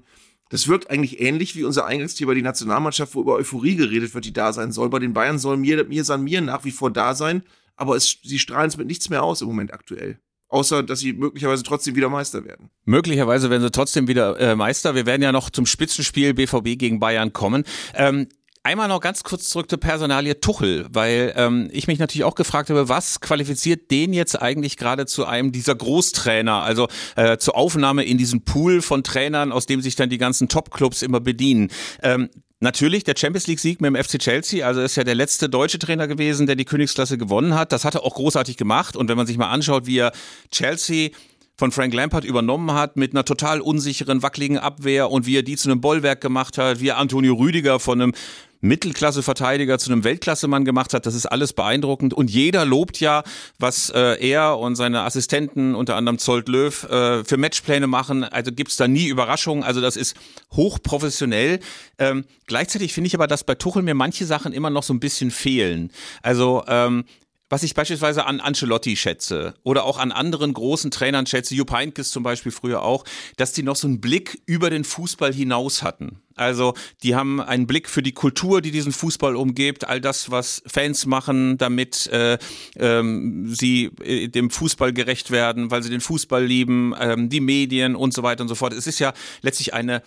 [0.49, 4.33] das wirkt eigentlich ähnlich wie unser Eingangsthema die Nationalmannschaft, wo über Euphorie geredet wird, die
[4.33, 4.89] da sein soll.
[4.89, 7.43] Bei den Bayern soll mir, mir San mir nach wie vor da sein,
[7.75, 10.19] aber es, sie strahlen es mit nichts mehr aus im Moment aktuell.
[10.49, 12.69] Außer, dass sie möglicherweise trotzdem wieder Meister werden.
[12.85, 14.95] Möglicherweise werden sie trotzdem wieder äh, Meister.
[14.95, 17.65] Wir werden ja noch zum Spitzenspiel BVB gegen Bayern kommen.
[17.93, 18.27] Ähm,
[18.67, 22.69] Einmal noch ganz kurz zurück zur Personalie Tuchel, weil ähm, ich mich natürlich auch gefragt
[22.69, 28.03] habe, was qualifiziert den jetzt eigentlich gerade zu einem dieser Großtrainer, also äh, zur Aufnahme
[28.03, 31.71] in diesen Pool von Trainern, aus dem sich dann die ganzen Top-Clubs immer bedienen.
[32.03, 32.27] Ähm,
[32.59, 35.77] Natürlich der Champions League Sieg mit dem FC Chelsea, also ist ja der letzte deutsche
[35.77, 37.71] Trainer gewesen, der die Königsklasse gewonnen hat.
[37.71, 40.11] Das hat er auch großartig gemacht und wenn man sich mal anschaut, wie er
[40.51, 41.09] Chelsea
[41.57, 45.57] von Frank Lampard übernommen hat mit einer total unsicheren, wackeligen Abwehr und wie er die
[45.57, 48.13] zu einem Bollwerk gemacht hat, wie er Antonio Rüdiger von einem
[48.61, 51.05] Mittelklasse-Verteidiger zu einem Weltklassemann gemacht hat.
[51.05, 52.13] Das ist alles beeindruckend.
[52.13, 53.23] Und jeder lobt ja,
[53.59, 58.23] was äh, er und seine Assistenten, unter anderem Zolt Löw, äh, für Matchpläne machen.
[58.23, 59.63] Also gibt's da nie Überraschungen.
[59.63, 60.15] Also das ist
[60.53, 61.59] hochprofessionell.
[61.99, 64.99] Ähm, gleichzeitig finde ich aber, dass bei Tuchel mir manche Sachen immer noch so ein
[64.99, 65.91] bisschen fehlen.
[66.21, 67.05] Also ähm,
[67.49, 72.11] was ich beispielsweise an Ancelotti schätze oder auch an anderen großen Trainern schätze, Jupp Heynckes
[72.11, 73.05] zum Beispiel früher auch,
[73.37, 76.21] dass die noch so einen Blick über den Fußball hinaus hatten.
[76.35, 80.61] Also die haben einen Blick für die Kultur, die diesen Fußball umgibt, all das, was
[80.67, 82.37] Fans machen, damit äh,
[82.75, 87.95] ähm, sie äh, dem Fußball gerecht werden, weil sie den Fußball lieben, ähm, die Medien
[87.95, 88.73] und so weiter und so fort.
[88.73, 90.03] Es ist ja letztlich eine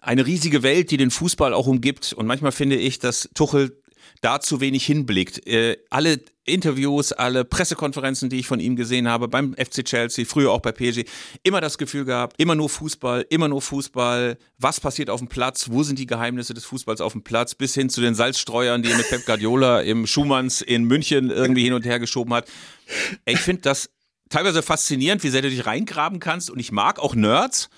[0.00, 2.12] eine riesige Welt, die den Fußball auch umgibt.
[2.12, 3.82] Und manchmal finde ich, dass Tuchel
[4.20, 5.46] da zu wenig hinblickt.
[5.46, 10.50] Äh, alle Interviews, alle Pressekonferenzen, die ich von ihm gesehen habe, beim FC Chelsea, früher
[10.50, 11.04] auch bei PSG,
[11.42, 14.38] immer das Gefühl gehabt, immer nur Fußball, immer nur Fußball.
[14.58, 15.68] Was passiert auf dem Platz?
[15.70, 17.54] Wo sind die Geheimnisse des Fußballs auf dem Platz?
[17.54, 21.64] Bis hin zu den Salzstreuern, die er mit Pep Guardiola im Schumanns in München irgendwie
[21.64, 22.48] hin und her geschoben hat.
[23.26, 23.90] Ich finde das
[24.30, 26.50] teilweise faszinierend, wie sehr du dich reingraben kannst.
[26.50, 27.68] Und ich mag auch Nerds.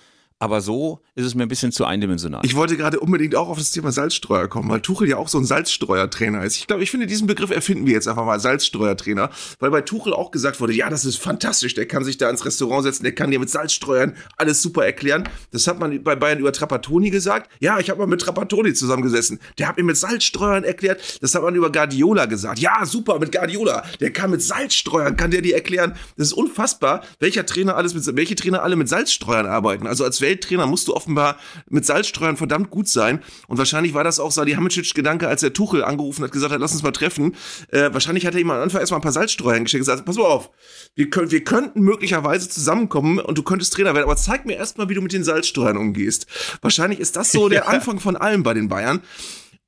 [0.43, 2.41] Aber so ist es mir ein bisschen zu eindimensional.
[2.45, 5.37] Ich wollte gerade unbedingt auch auf das Thema Salzstreuer kommen, weil Tuchel ja auch so
[5.37, 6.57] ein Salzstreuertrainer ist.
[6.57, 10.15] Ich glaube, ich finde, diesen Begriff erfinden wir jetzt einfach mal, Salzstreuertrainer, weil bei Tuchel
[10.15, 13.15] auch gesagt wurde, ja, das ist fantastisch, der kann sich da ins Restaurant setzen, der
[13.15, 15.29] kann dir mit Salzstreuern alles super erklären.
[15.51, 17.51] Das hat man bei Bayern über Trapattoni gesagt.
[17.61, 19.41] Ja, ich habe mal mit Trapattoni zusammengesessen.
[19.59, 21.19] Der hat mir mit Salzstreuern erklärt.
[21.21, 22.61] Das hat man über Guardiola gesagt.
[22.61, 23.85] Ja, super, mit Guardiola.
[24.01, 25.97] Der kann mit Salzstreuern, kann der dir erklären.
[26.17, 29.87] Das ist unfassbar, welcher Trainer alles mit, welche Trainer alle mit Salzstreuern arbeiten.
[29.87, 31.37] Also als Welttrainer musst du offenbar
[31.69, 33.21] mit Salzstreuern verdammt gut sein.
[33.49, 36.73] Und wahrscheinlich war das auch Salihamidzic Gedanke, als der Tuchel angerufen hat, gesagt hat, lass
[36.73, 37.35] uns mal treffen.
[37.69, 40.17] Äh, wahrscheinlich hat er ihm am Anfang erstmal ein paar Salzstreuern geschickt und gesagt, pass
[40.17, 40.51] mal auf,
[40.95, 44.89] wir, können, wir könnten möglicherweise zusammenkommen und du könntest Trainer werden, aber zeig mir erstmal,
[44.89, 46.27] wie du mit den Salzstreuern umgehst.
[46.63, 49.03] Wahrscheinlich ist das so der Anfang von allem bei den Bayern.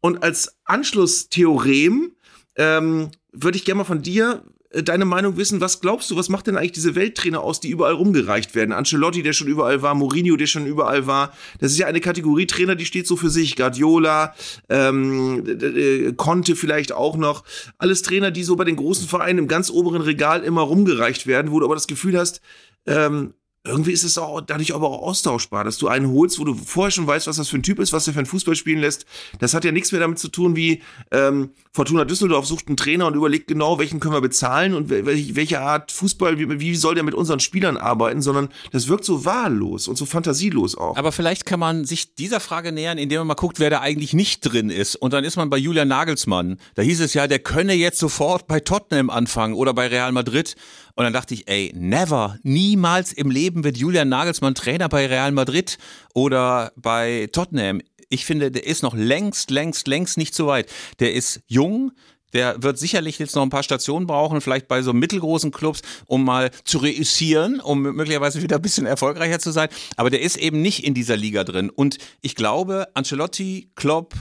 [0.01, 2.12] Und als Anschlusstheorem
[2.57, 5.61] ähm, würde ich gerne mal von dir deine Meinung wissen.
[5.61, 8.72] Was glaubst du, was macht denn eigentlich diese Welttrainer aus, die überall rumgereicht werden?
[8.72, 11.32] Ancelotti, der schon überall war, Mourinho, der schon überall war.
[11.58, 13.56] Das ist ja eine Kategorie Trainer, die steht so für sich.
[13.56, 14.35] Guardiola,
[14.68, 17.44] ähm, Conte vielleicht auch noch.
[17.78, 21.52] Alles Trainer, die so bei den großen Vereinen im ganz oberen Regal immer rumgereicht werden,
[21.52, 22.40] wo du aber das Gefühl hast,
[22.87, 26.55] ähm, irgendwie ist es auch dadurch aber auch austauschbar, dass du einen holst, wo du
[26.55, 28.81] vorher schon weißt, was das für ein Typ ist, was der für ein Fußball spielen
[28.81, 29.07] lässt.
[29.38, 33.07] Das hat ja nichts mehr damit zu tun, wie ähm, Fortuna Düsseldorf sucht einen Trainer
[33.07, 36.96] und überlegt genau, welchen können wir bezahlen und welche, welche Art Fußball, wie, wie soll
[36.96, 40.96] der mit unseren Spielern arbeiten, sondern das wirkt so wahllos und so fantasielos auch.
[40.96, 44.12] Aber vielleicht kann man sich dieser Frage nähern, indem man mal guckt, wer da eigentlich
[44.12, 44.96] nicht drin ist.
[44.96, 46.59] Und dann ist man bei Julian Nagelsmann.
[46.75, 50.57] Da hieß es ja, der könne jetzt sofort bei Tottenham anfangen oder bei Real Madrid.
[50.94, 55.32] Und dann dachte ich, ey, never, niemals im Leben wird Julian Nagelsmann Trainer bei Real
[55.32, 55.78] Madrid
[56.14, 57.80] oder bei Tottenham.
[58.08, 60.70] Ich finde, der ist noch längst, längst, längst nicht so weit.
[60.98, 61.92] Der ist jung,
[62.32, 66.24] der wird sicherlich jetzt noch ein paar Stationen brauchen, vielleicht bei so mittelgroßen Clubs, um
[66.24, 69.68] mal zu reüssieren, um möglicherweise wieder ein bisschen erfolgreicher zu sein.
[69.96, 71.70] Aber der ist eben nicht in dieser Liga drin.
[71.70, 74.14] Und ich glaube, Ancelotti, Klopp,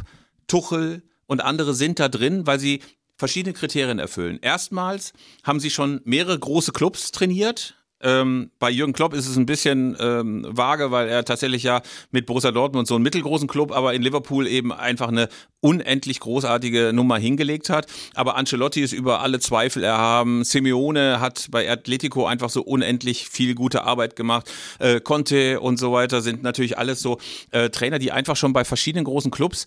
[0.47, 2.81] Tuchel und andere sind da drin, weil sie
[3.21, 4.39] verschiedene Kriterien erfüllen.
[4.41, 5.13] Erstmals
[5.43, 7.75] haben sie schon mehrere große Clubs trainiert.
[8.03, 12.25] Ähm, bei Jürgen Klopp ist es ein bisschen ähm, vage, weil er tatsächlich ja mit
[12.25, 15.29] Borussia Dortmund so einen mittelgroßen Club, aber in Liverpool eben einfach eine
[15.61, 17.87] unendlich großartige Nummer hingelegt hat.
[18.15, 20.43] Aber Ancelotti ist über alle Zweifel erhaben.
[20.43, 24.51] Simeone hat bei Atletico einfach so unendlich viel gute Arbeit gemacht.
[24.79, 27.19] Äh, Conte und so weiter sind natürlich alles so
[27.51, 29.65] äh, Trainer, die einfach schon bei verschiedenen großen Clubs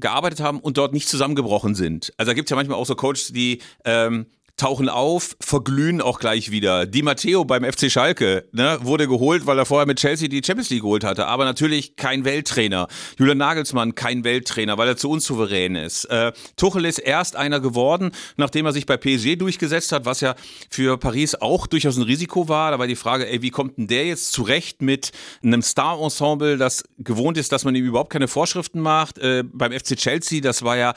[0.00, 2.12] gearbeitet haben und dort nicht zusammengebrochen sind.
[2.16, 4.26] Also da gibt es ja manchmal auch so Coaches, die ähm,
[4.60, 6.84] tauchen auf, verglühen auch gleich wieder.
[6.84, 10.68] Di Matteo beim FC Schalke ne, wurde geholt, weil er vorher mit Chelsea die Champions
[10.68, 12.86] League geholt hatte, aber natürlich kein Welttrainer.
[13.18, 16.04] Julian Nagelsmann kein Welttrainer, weil er zu unsouverän ist.
[16.06, 20.34] Äh, Tuchel ist erst einer geworden, nachdem er sich bei PSG durchgesetzt hat, was ja
[20.68, 22.70] für Paris auch durchaus ein Risiko war.
[22.70, 26.84] Da war die Frage, ey, wie kommt denn der jetzt zurecht mit einem Star-Ensemble, das
[26.98, 29.18] gewohnt ist, dass man ihm überhaupt keine Vorschriften macht.
[29.18, 30.92] Äh, beim FC Chelsea, das war ja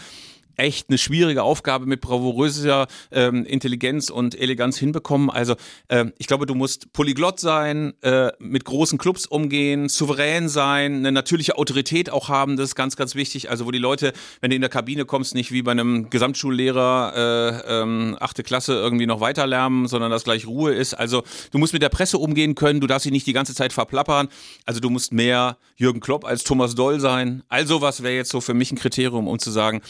[0.57, 5.29] echt eine schwierige Aufgabe mit bravouröser ähm, Intelligenz und Eleganz hinbekommen.
[5.29, 5.55] Also
[5.87, 11.11] äh, ich glaube, du musst polyglott sein, äh, mit großen Clubs umgehen, souverän sein, eine
[11.11, 13.49] natürliche Autorität auch haben, das ist ganz, ganz wichtig.
[13.49, 17.63] Also wo die Leute, wenn du in der Kabine kommst, nicht wie bei einem Gesamtschullehrer
[17.67, 20.93] äh, ähm, achte Klasse irgendwie noch weiter lärmen, sondern dass gleich Ruhe ist.
[20.93, 23.73] Also du musst mit der Presse umgehen können, du darfst dich nicht die ganze Zeit
[23.73, 24.27] verplappern.
[24.65, 27.43] Also du musst mehr Jürgen Klopp als Thomas Doll sein.
[27.49, 29.81] Also was wäre jetzt so für mich ein Kriterium, um zu sagen,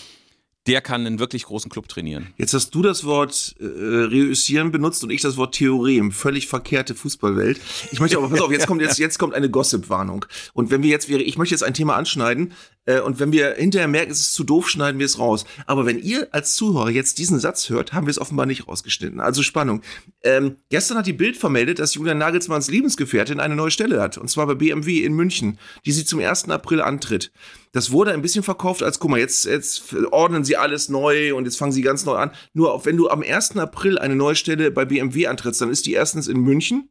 [0.68, 2.28] der kann einen wirklich großen Club trainieren.
[2.38, 6.12] Jetzt hast du das Wort äh, reüssieren benutzt und ich das Wort Theorem.
[6.12, 7.60] Völlig verkehrte Fußballwelt.
[7.92, 10.26] Ich möchte aber, pass auf, jetzt kommt, jetzt, jetzt kommt eine Gossip-Warnung.
[10.54, 12.54] Und wenn wir jetzt, ich möchte jetzt ein Thema anschneiden,
[12.86, 15.46] äh, und wenn wir hinterher merken, es ist zu doof, schneiden wir es raus.
[15.66, 19.20] Aber wenn ihr als Zuhörer jetzt diesen Satz hört, haben wir es offenbar nicht rausgeschnitten.
[19.20, 19.82] Also Spannung.
[20.24, 24.18] Ähm, gestern hat die Bild vermeldet, dass Julian Nagelsmanns Lebensgefährtin eine neue Stelle hat.
[24.18, 26.50] Und zwar bei BMW in München, die sie zum 1.
[26.50, 27.32] April antritt.
[27.72, 31.46] Das wurde ein bisschen verkauft als, guck mal, jetzt, jetzt ordnen sie alles neu und
[31.46, 32.32] jetzt fangen sie ganz neu an.
[32.54, 33.58] Nur wenn du am 1.
[33.58, 36.90] April eine neue Stelle bei BMW antrittst, dann ist die erstens in München.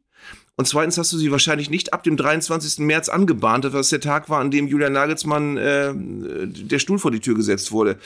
[0.57, 2.85] Und zweitens hast du sie wahrscheinlich nicht ab dem 23.
[2.85, 7.21] März angebahnt, was der Tag war, an dem Julian Nagelsmann äh, der Stuhl vor die
[7.21, 7.99] Tür gesetzt wurde.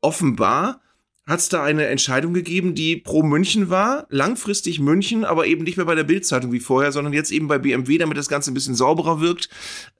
[0.00, 0.80] Offenbar
[1.26, 5.78] hat es da eine Entscheidung gegeben, die pro München war, langfristig München, aber eben nicht
[5.78, 8.54] mehr bei der Bildzeitung wie vorher, sondern jetzt eben bei BMW, damit das Ganze ein
[8.54, 9.48] bisschen sauberer wirkt.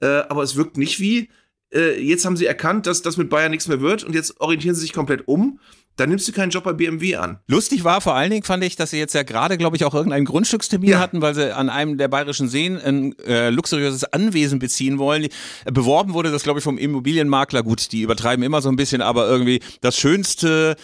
[0.01, 1.29] Äh, aber es wirkt nicht wie
[1.73, 4.75] äh, jetzt haben sie erkannt, dass das mit Bayern nichts mehr wird und jetzt orientieren
[4.75, 5.59] sie sich komplett um.
[5.97, 7.39] Dann nimmst du keinen Job bei BMW an.
[7.47, 9.93] Lustig war vor allen Dingen, fand ich, dass sie jetzt ja gerade, glaube ich, auch
[9.93, 10.99] irgendeinen Grundstückstermin Ja.
[10.99, 15.27] hatten, weil sie an einem der bayerischen Seen ein äh, luxuriöses Anwesen beziehen wollen.
[15.65, 17.63] Beworben wurde das, glaube ich, vom Immobilienmakler.
[17.63, 20.75] Gut, die übertreiben immer so ein bisschen, aber irgendwie das schönste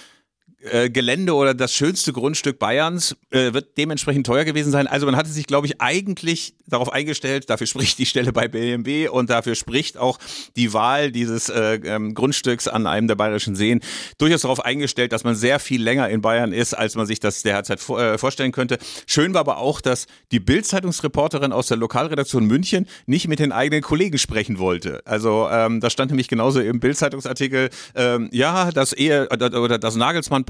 [0.69, 4.87] äh, Gelände oder das schönste Grundstück Bayerns äh, wird dementsprechend teuer gewesen sein.
[4.87, 9.07] Also man hatte sich, glaube ich, eigentlich darauf eingestellt, dafür spricht die Stelle bei BMW
[9.07, 10.19] und dafür spricht auch
[10.55, 13.81] die Wahl dieses äh, ähm, Grundstücks an einem der bayerischen Seen
[14.17, 17.41] durchaus darauf eingestellt, dass man sehr viel länger in Bayern ist, als man sich das
[17.43, 18.77] derzeit vor, äh, vorstellen könnte.
[19.07, 23.81] Schön war aber auch, dass die Bild-Zeitungsreporterin aus der Lokalredaktion München nicht mit den eigenen
[23.81, 25.01] Kollegen sprechen wollte.
[25.05, 29.95] Also ähm, da stand nämlich genauso im Bild-Zeitungsartikel, ähm, ja, das Ehe oder oder das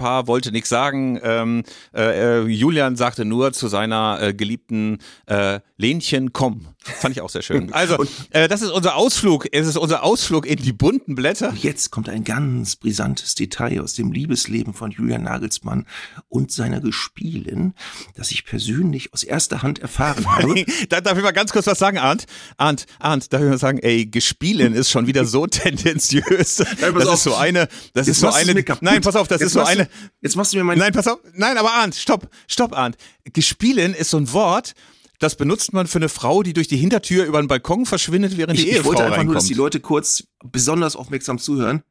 [0.01, 1.19] Nagelsmann-Paar wollte nichts sagen.
[1.23, 6.67] Ähm, äh, äh, Julian sagte nur zu seiner äh, geliebten äh, Lenchen, komm.
[6.83, 7.71] Fand ich auch sehr schön.
[7.73, 9.47] Also, äh, das ist unser Ausflug.
[9.51, 11.53] Es ist unser Ausflug in die bunten Blätter.
[11.55, 15.85] Jetzt kommt ein ganz brisantes Detail aus dem Liebesleben von Julian Nagelsmann
[16.27, 17.75] und seiner Gespielin,
[18.15, 20.65] das ich persönlich aus erster Hand erfahren habe.
[20.89, 22.25] da, darf ich mal ganz kurz was sagen, Arndt?
[22.57, 25.45] Arndt, Arndt, darf ich mal sagen, ey, gespielen ist schon wieder so
[25.91, 26.55] tendenziös.
[26.57, 27.13] pass das auf.
[27.13, 29.59] ist so eine, das Jetzt ist so eine, nein, pass auf, das Jetzt ist so
[29.59, 29.89] machst du- eine,
[30.21, 30.79] Jetzt machst du mir mein.
[30.79, 32.97] nein, pass auf, nein, aber Arndt, stopp, stopp, Arndt.
[33.33, 34.73] Gespielen ist so ein Wort,
[35.21, 38.57] das benutzt man für eine Frau, die durch die Hintertür über den Balkon verschwindet, während
[38.57, 39.49] ich, die ich Ehefrau wollte einfach nur, dass reinkommt.
[39.49, 41.83] die Leute kurz besonders aufmerksam zuhören.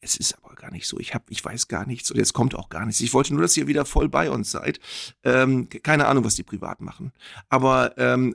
[0.00, 0.98] Es ist aber gar nicht so.
[1.00, 3.00] Ich hab, ich weiß gar nichts und jetzt kommt auch gar nichts.
[3.00, 4.80] Ich wollte nur, dass ihr wieder voll bei uns seid.
[5.24, 7.12] Ähm, keine Ahnung, was die privat machen.
[7.48, 8.34] Aber ähm,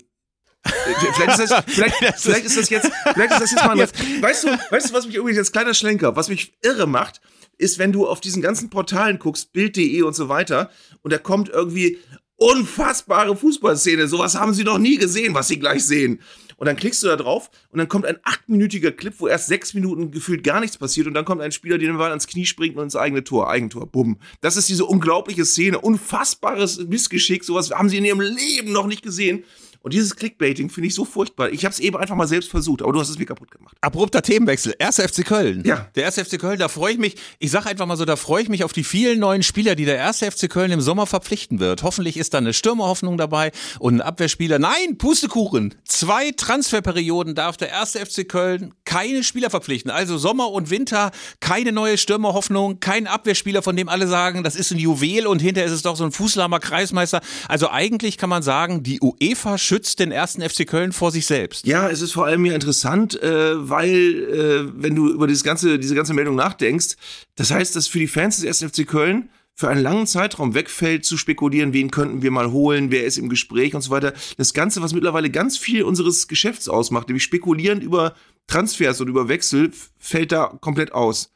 [0.63, 0.69] äh,
[1.13, 4.45] vielleicht ist das, vielleicht, vielleicht ist das jetzt, vielleicht ist das jetzt mal, eine, weißt
[4.45, 7.21] du, weißt du, was mich übrigens als kleiner Schlenker, was mich irre macht,
[7.59, 10.71] ist, wenn du auf diesen ganzen Portalen guckst, Bild.de und so weiter,
[11.03, 11.99] und da kommt irgendwie
[12.41, 14.07] unfassbare Fußballszene.
[14.07, 16.19] Sowas haben sie noch nie gesehen, was sie gleich sehen.
[16.57, 19.73] Und dann klickst du da drauf und dann kommt ein achtminütiger Clip, wo erst sechs
[19.73, 22.45] Minuten gefühlt gar nichts passiert und dann kommt ein Spieler, der den Ball ans Knie
[22.45, 24.17] springt und ins eigene Tor, Eigentor, bumm.
[24.41, 29.01] Das ist diese unglaubliche Szene, unfassbares Missgeschick, sowas haben sie in ihrem Leben noch nicht
[29.01, 29.43] gesehen.
[29.83, 31.49] Und dieses Clickbaiting finde ich so furchtbar.
[31.49, 33.75] Ich habe es eben einfach mal selbst versucht, aber du hast es mir kaputt gemacht.
[33.81, 34.75] Abrupter Themenwechsel.
[34.77, 34.97] 1.
[34.97, 35.63] FC Köln.
[35.65, 35.89] Ja.
[35.95, 36.19] Der 1.
[36.19, 38.63] FC Köln, da freue ich mich, ich sage einfach mal so, da freue ich mich
[38.63, 40.19] auf die vielen neuen Spieler, die der 1.
[40.19, 41.81] FC Köln im Sommer verpflichten wird.
[41.81, 44.59] Hoffentlich ist da eine Stürmerhoffnung dabei und ein Abwehrspieler.
[44.59, 45.73] Nein, Pustekuchen.
[45.85, 47.97] Zwei Transferperioden darf der 1.
[47.97, 49.89] FC Köln keine Spieler verpflichten.
[49.89, 54.69] Also Sommer und Winter, keine neue Stürmerhoffnung, kein Abwehrspieler, von dem alle sagen, das ist
[54.71, 57.21] ein Juwel und hinterher ist es doch so ein fußlahmer Kreismeister.
[57.47, 60.39] Also eigentlich kann man sagen, die UEFA schützt den 1.
[60.45, 61.65] FC Köln vor sich selbst.
[61.65, 65.79] Ja, es ist vor allem ja interessant, äh, weil äh, wenn du über dieses ganze,
[65.79, 66.95] diese ganze Meldung nachdenkst,
[67.37, 68.73] das heißt, dass für die Fans des 1.
[68.73, 73.05] FC Köln für einen langen Zeitraum wegfällt, zu spekulieren, wen könnten wir mal holen, wer
[73.05, 74.13] ist im Gespräch und so weiter.
[74.37, 78.15] Das Ganze, was mittlerweile ganz viel unseres Geschäfts ausmacht, nämlich spekulieren über
[78.51, 81.31] Transfers und über Wechsel, fällt da komplett aus.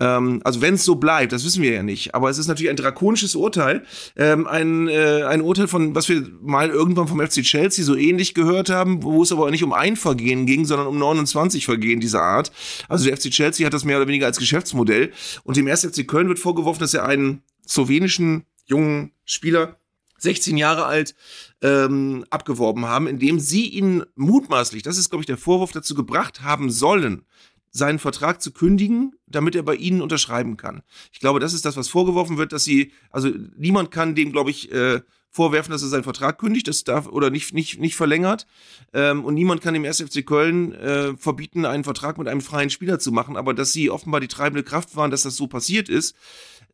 [0.00, 2.14] Ähm, also wenn es so bleibt, das wissen wir ja nicht.
[2.14, 3.84] Aber es ist natürlich ein drakonisches Urteil.
[4.16, 8.34] Ähm, ein, äh, ein Urteil von, was wir mal irgendwann vom FC Chelsea so ähnlich
[8.34, 12.22] gehört haben, wo es aber nicht um ein Vergehen ging, sondern um 29 Vergehen dieser
[12.22, 12.50] Art.
[12.88, 15.12] Also der FC Chelsea hat das mehr oder weniger als Geschäftsmodell.
[15.44, 15.84] Und dem 1.
[15.84, 19.76] FC Köln wird vorgeworfen, dass er einen slowenischen jungen Spieler
[20.18, 21.14] 16 Jahre alt
[21.62, 26.42] ähm, abgeworben haben, indem sie ihn mutmaßlich, das ist glaube ich der Vorwurf, dazu gebracht
[26.42, 27.24] haben sollen,
[27.70, 30.82] seinen Vertrag zu kündigen, damit er bei ihnen unterschreiben kann.
[31.12, 34.50] Ich glaube, das ist das, was vorgeworfen wird, dass sie, also niemand kann dem, glaube
[34.50, 35.00] ich, äh,
[35.36, 38.46] vorwerfen, dass er seinen Vertrag kündigt, das darf oder nicht nicht nicht verlängert.
[38.94, 40.00] Ähm, und niemand kann dem 1.
[40.00, 43.36] FC Köln äh, verbieten, einen Vertrag mit einem freien Spieler zu machen.
[43.36, 46.16] Aber dass sie offenbar die treibende Kraft waren, dass das so passiert ist,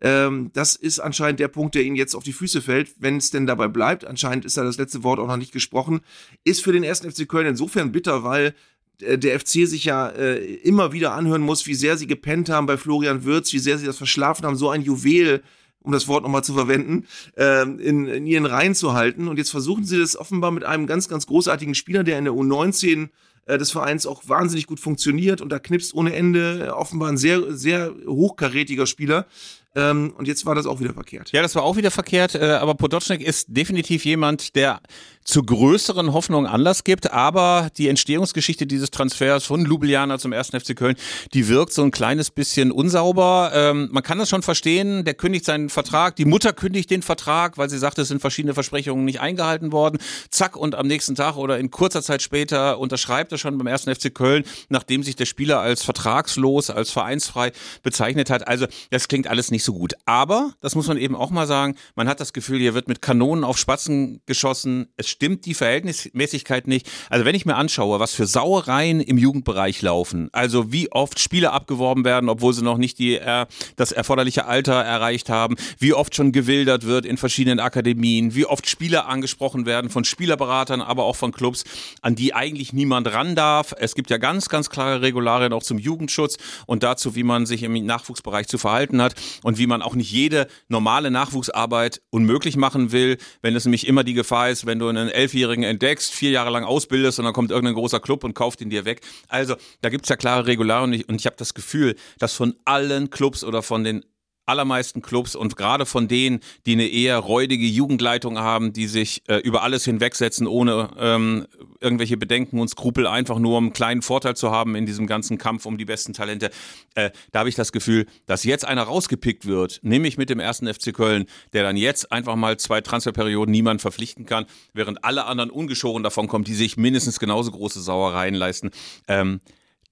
[0.02, 3.30] ähm, das ist anscheinend der Punkt, der ihnen jetzt auf die Füße fällt, wenn es
[3.30, 4.04] denn dabei bleibt.
[4.04, 6.00] Anscheinend ist da das letzte Wort auch noch nicht gesprochen.
[6.42, 7.00] Ist für den 1.
[7.00, 8.54] FC Köln insofern bitter, weil
[9.00, 12.66] äh, der FC sich ja äh, immer wieder anhören muss, wie sehr sie gepennt haben
[12.66, 15.42] bei Florian Würz, wie sehr sie das verschlafen haben, so ein Juwel
[15.84, 19.26] um das Wort nochmal zu verwenden, äh, in, in ihren Reihen zu halten.
[19.26, 22.34] Und jetzt versuchen sie das offenbar mit einem ganz, ganz großartigen Spieler, der in der
[22.34, 23.08] U19
[23.46, 27.52] äh, des Vereins auch wahnsinnig gut funktioniert und da knipst ohne Ende offenbar ein sehr,
[27.54, 29.26] sehr hochkarätiger Spieler.
[29.74, 31.32] Ähm, und jetzt war das auch wieder verkehrt.
[31.32, 34.80] Ja, das war auch wieder verkehrt, äh, aber Podocznik ist definitiv jemand, der
[35.24, 40.48] zu größeren Hoffnungen Anlass gibt, aber die Entstehungsgeschichte dieses Transfers von Ljubljana zum 1.
[40.48, 40.96] FC Köln,
[41.32, 43.52] die wirkt so ein kleines bisschen unsauber.
[43.54, 47.56] Ähm, man kann das schon verstehen, der kündigt seinen Vertrag, die Mutter kündigt den Vertrag,
[47.56, 49.98] weil sie sagt, es sind verschiedene Versprechungen nicht eingehalten worden.
[50.30, 53.84] Zack, und am nächsten Tag oder in kurzer Zeit später unterschreibt er schon beim 1.
[53.84, 58.48] FC Köln, nachdem sich der Spieler als vertragslos, als vereinsfrei bezeichnet hat.
[58.48, 59.94] Also das klingt alles nicht so gut.
[60.06, 63.02] Aber, das muss man eben auch mal sagen, man hat das Gefühl, hier wird mit
[63.02, 64.88] Kanonen auf Spatzen geschossen.
[64.96, 66.90] Es stimmt die Verhältnismäßigkeit nicht.
[67.10, 71.52] Also wenn ich mir anschaue, was für Sauereien im Jugendbereich laufen, also wie oft Spieler
[71.52, 73.46] abgeworben werden, obwohl sie noch nicht die, äh,
[73.76, 78.68] das erforderliche Alter erreicht haben, wie oft schon gewildert wird in verschiedenen Akademien, wie oft
[78.68, 81.64] Spieler angesprochen werden von Spielerberatern, aber auch von Clubs,
[82.00, 83.74] an die eigentlich niemand ran darf.
[83.78, 86.36] Es gibt ja ganz, ganz klare Regularien auch zum Jugendschutz
[86.66, 90.10] und dazu, wie man sich im Nachwuchsbereich zu verhalten hat und wie man auch nicht
[90.10, 94.88] jede normale Nachwuchsarbeit unmöglich machen will, wenn es nämlich immer die Gefahr ist, wenn du
[94.88, 98.60] einen Elfjährigen entdeckst, vier Jahre lang ausbildest und dann kommt irgendein großer Club und kauft
[98.60, 99.00] ihn dir weg.
[99.28, 102.54] Also da gibt's ja klare Regularien und ich, und ich habe das Gefühl, dass von
[102.64, 104.04] allen Clubs oder von den
[104.46, 109.36] allermeisten Clubs und gerade von denen, die eine eher räudige Jugendleitung haben, die sich äh,
[109.36, 111.46] über alles hinwegsetzen, ohne ähm,
[111.80, 115.38] irgendwelche Bedenken und Skrupel, einfach nur um einen kleinen Vorteil zu haben in diesem ganzen
[115.38, 116.50] Kampf um die besten Talente.
[116.94, 120.72] Äh, da habe ich das Gefühl, dass jetzt einer rausgepickt wird, nämlich mit dem ersten
[120.72, 125.50] FC Köln, der dann jetzt einfach mal zwei Transferperioden niemand verpflichten kann, während alle anderen
[125.50, 128.70] ungeschoren davon kommen, die sich mindestens genauso große Sauereien leisten.
[129.08, 129.40] Ähm,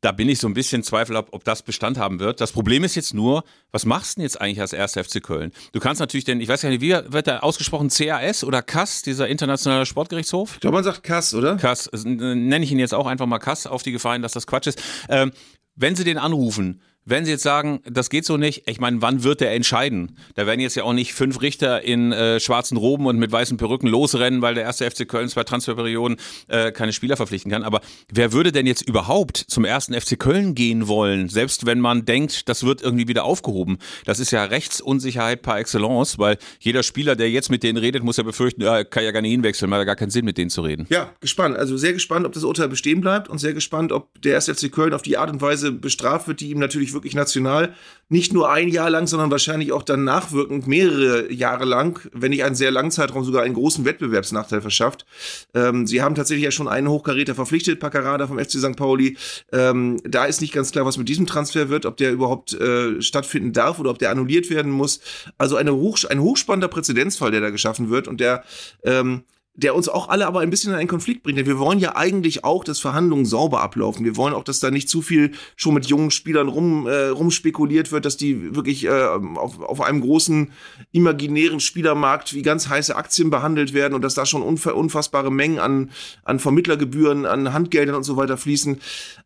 [0.01, 2.40] da bin ich so ein bisschen Zweifel, ob, ob das Bestand haben wird.
[2.40, 5.53] Das Problem ist jetzt nur, was machst du denn jetzt eigentlich als erster FC Köln?
[5.72, 9.03] Du kannst natürlich denn, ich weiß ja nicht, wie wird da ausgesprochen, CAS oder CAS,
[9.03, 10.55] dieser internationale Sportgerichtshof?
[10.55, 11.57] Ich glaube, man sagt CAS, oder?
[11.57, 14.32] CAS, äh, nenne ich ihn jetzt auch einfach mal CAS, auf die Gefahr hin, dass
[14.32, 14.82] das Quatsch ist.
[15.09, 15.32] Ähm,
[15.76, 19.22] wenn sie den anrufen, wenn Sie jetzt sagen, das geht so nicht, ich meine, wann
[19.22, 20.16] wird der entscheiden?
[20.34, 23.57] Da werden jetzt ja auch nicht fünf Richter in äh, schwarzen Roben und mit weißen
[23.57, 27.62] Perücken losrennen, weil der erste FC Köln zwei Transferperioden äh, keine Spieler verpflichten kann.
[27.62, 27.80] Aber
[28.12, 32.48] wer würde denn jetzt überhaupt zum ersten FC Köln gehen wollen, selbst wenn man denkt,
[32.48, 33.78] das wird irgendwie wieder aufgehoben?
[34.05, 38.18] Das ist ja Rechtsunsicherheit par excellence, weil jeder Spieler, der jetzt mit denen redet, muss
[38.18, 40.51] ja befürchten, ja, kann ja gar nicht hinwechseln, weil er gar keinen Sinn mit denen
[40.51, 40.86] zu reden.
[40.90, 41.57] Ja, gespannt.
[41.57, 44.70] Also sehr gespannt, ob das Urteil bestehen bleibt und sehr gespannt, ob der erste FC
[44.70, 47.74] Köln auf die Art und Weise bestraft wird, die ihm natürlich wirklich national
[48.11, 52.43] nicht nur ein Jahr lang, sondern wahrscheinlich auch dann nachwirkend mehrere Jahre lang, wenn nicht
[52.43, 55.07] einen sehr langen Zeitraum sogar einen großen Wettbewerbsnachteil verschafft.
[55.55, 58.76] Ähm, sie haben tatsächlich ja schon einen Hochkaräter verpflichtet, Paccarada vom FC St.
[58.76, 59.16] Pauli.
[59.53, 63.01] Ähm, da ist nicht ganz klar, was mit diesem Transfer wird, ob der überhaupt äh,
[63.01, 65.01] stattfinden darf oder ob der annulliert werden muss.
[65.38, 68.43] Also eine hoch, ein hochspannender Präzedenzfall, der da geschaffen wird und der
[68.82, 69.22] ähm,
[69.62, 71.38] der uns auch alle aber ein bisschen in einen Konflikt bringt.
[71.38, 74.04] Denn wir wollen ja eigentlich auch, dass Verhandlungen sauber ablaufen.
[74.04, 77.92] Wir wollen auch, dass da nicht zu viel schon mit jungen Spielern rum, äh, rumspekuliert
[77.92, 80.50] wird, dass die wirklich äh, auf, auf einem großen
[80.92, 85.90] imaginären Spielermarkt wie ganz heiße Aktien behandelt werden und dass da schon unfassbare Mengen an,
[86.24, 88.80] an Vermittlergebühren, an Handgeldern und so weiter fließen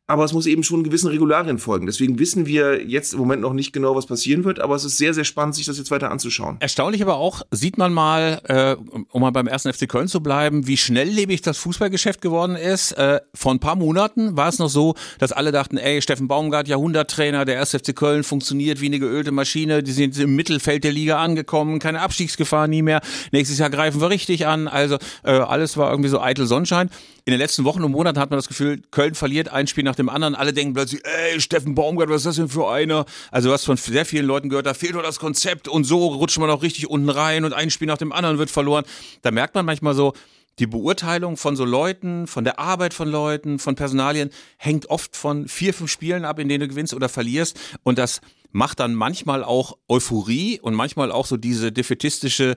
[0.06, 1.86] aber es muss eben schon gewissen Regularien folgen.
[1.86, 4.98] Deswegen wissen wir jetzt im Moment noch nicht genau, was passieren wird, aber es ist
[4.98, 6.56] sehr, sehr spannend, sich das jetzt weiter anzuschauen.
[6.60, 8.76] Erstaunlich aber auch, sieht man mal, äh,
[9.10, 12.90] um mal beim ersten FC Köln zu bleiben, wie schnelllebig das Fußballgeschäft geworden ist.
[12.92, 16.66] Äh, vor ein paar Monaten war es noch so, dass alle dachten, ey, Steffen Baumgart,
[16.66, 20.90] Jahrhunderttrainer, der erste FC Köln funktioniert wie eine geölte Maschine, die sind im Mittelfeld der
[20.90, 23.00] Liga angekommen, keine Abstiegsgefahr nie mehr.
[23.30, 24.66] Nächstes Jahr greifen wir richtig an.
[24.66, 26.90] Also äh, alles war irgendwie so eitel Sonnenschein
[27.26, 29.94] in den letzten Wochen und Monaten hat man das Gefühl, Köln verliert ein Spiel nach
[29.94, 30.34] dem anderen.
[30.34, 33.06] Alle denken plötzlich, ey, Steffen Baumgart, was ist das denn für einer?
[33.30, 36.38] Also was von sehr vielen Leuten gehört, da fehlt nur das Konzept und so rutscht
[36.38, 38.84] man auch richtig unten rein und ein Spiel nach dem anderen wird verloren.
[39.22, 40.12] Da merkt man manchmal so,
[40.58, 45.48] die Beurteilung von so Leuten, von der Arbeit von Leuten, von Personalien hängt oft von
[45.48, 47.58] vier, fünf Spielen ab, in denen du gewinnst oder verlierst.
[47.82, 48.20] Und das
[48.52, 52.54] macht dann manchmal auch Euphorie und manchmal auch so diese defetistische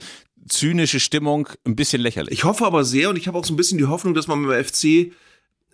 [0.48, 2.34] zynische Stimmung ein bisschen lächerlich.
[2.34, 4.46] Ich hoffe aber sehr und ich habe auch so ein bisschen die Hoffnung, dass man
[4.46, 5.12] beim FC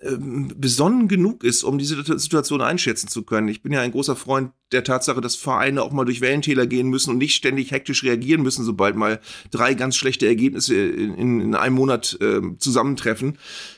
[0.03, 3.47] ähm, besonnen genug ist, um diese Situation einschätzen zu können.
[3.47, 6.89] Ich bin ja ein großer Freund der Tatsache, dass Vereine auch mal durch Wellentäler gehen
[6.89, 9.21] müssen und nicht ständig hektisch reagieren müssen, sobald mal
[9.51, 13.37] drei ganz schlechte Ergebnisse in, in einem Monat äh, zusammentreffen.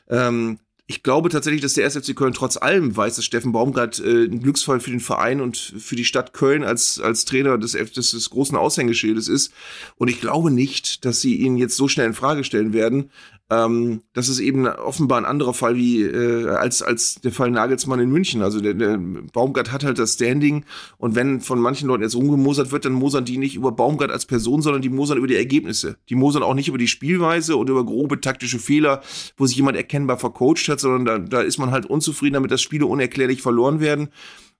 [0.10, 4.26] Ähm, ich glaube tatsächlich, dass der SFC Köln trotz allem weiß, dass Steffen Baumgart äh,
[4.26, 8.12] ein Glücksfall für den Verein und für die Stadt Köln als, als Trainer des, des,
[8.12, 9.52] des großen Aushängeschildes ist.
[9.98, 13.10] Und ich glaube nicht, dass sie ihn jetzt so schnell in Frage stellen werden.
[13.52, 18.00] Ähm, das ist eben offenbar ein anderer Fall wie äh, als, als der Fall Nagelsmann
[18.00, 18.42] in München.
[18.42, 20.66] Also der, der Baumgart hat halt das Standing
[20.98, 24.26] und wenn von manchen Leuten jetzt rumgemosert wird, dann mosern die nicht über Baumgart als
[24.26, 25.98] Person, sondern die mosern über die Ergebnisse.
[26.10, 29.02] Die mosern auch nicht über die Spielweise oder über grobe taktische Fehler,
[29.38, 32.64] wo sich jemand erkennbar vercoacht hat, sondern da, da ist man halt unzufrieden damit, dass
[32.64, 34.10] Spiele unerklärlich verloren werden.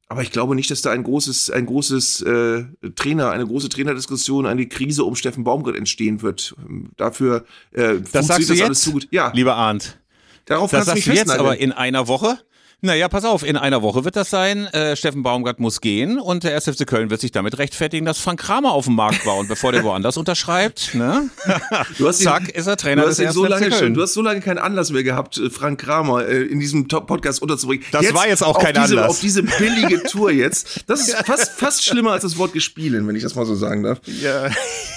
[0.08, 4.46] Aber ich glaube nicht, dass da ein großes, ein großes äh, Trainer, eine große Trainerdiskussion,
[4.46, 6.56] eine Krise um Steffen Baumgart entstehen wird.
[6.96, 9.08] Dafür äh, das sagst du jetzt, alles zu gut.
[9.10, 10.00] Ja, lieber Arndt.
[10.46, 12.38] Darauf das kannst du mich jetzt aber in einer Woche.
[12.86, 14.68] Naja, pass auf, in einer Woche wird das sein.
[14.68, 16.66] Äh, Steffen Baumgart muss gehen und der 1.
[16.66, 19.72] FC Köln wird sich damit rechtfertigen, dass Frank Kramer auf dem Markt war und bevor
[19.72, 21.32] der woanders unterschreibt, ne?
[21.98, 23.34] Du hast Zack, ihn, ist er Trainer du hast des 1.
[23.34, 23.84] So lange FC Köln.
[23.86, 26.88] Schon, du hast so lange keinen Anlass mehr gehabt, äh, Frank Kramer äh, in diesem
[26.88, 27.84] Podcast unterzubringen.
[27.92, 29.10] Das jetzt war jetzt auch kein diese, Anlass.
[29.10, 30.84] Auf diese billige Tour jetzt.
[30.86, 33.82] Das ist fast, fast schlimmer als das Wort gespielen, wenn ich das mal so sagen
[33.82, 34.00] darf.
[34.06, 34.50] Ja.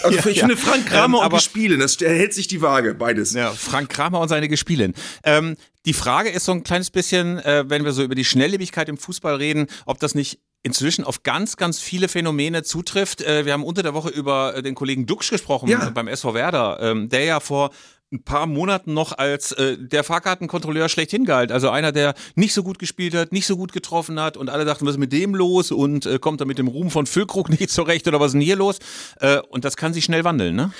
[0.02, 0.46] Also ja, ich ja.
[0.46, 3.32] finde Frank Kramer ähm, und gespielen, das hält sich die Waage, beides.
[3.32, 4.92] Ja, Frank Kramer und seine Gespielen.
[5.24, 5.56] Ähm,
[5.88, 8.98] die Frage ist so ein kleines bisschen, äh, wenn wir so über die Schnelllebigkeit im
[8.98, 13.22] Fußball reden, ob das nicht inzwischen auf ganz, ganz viele Phänomene zutrifft.
[13.22, 15.88] Äh, wir haben unter der Woche über äh, den Kollegen Duxch gesprochen ja.
[15.88, 17.70] beim SV Werder, ähm, der ja vor
[18.12, 21.52] ein paar Monaten noch als äh, der Fahrkartenkontrolleur schlechthin galt.
[21.52, 24.66] Also einer, der nicht so gut gespielt hat, nicht so gut getroffen hat und alle
[24.66, 27.48] dachten, was ist mit dem los und äh, kommt da mit dem Ruhm von Füllkrug
[27.60, 28.78] nicht zurecht oder was ist denn hier los?
[29.20, 30.70] Äh, und das kann sich schnell wandeln, ne?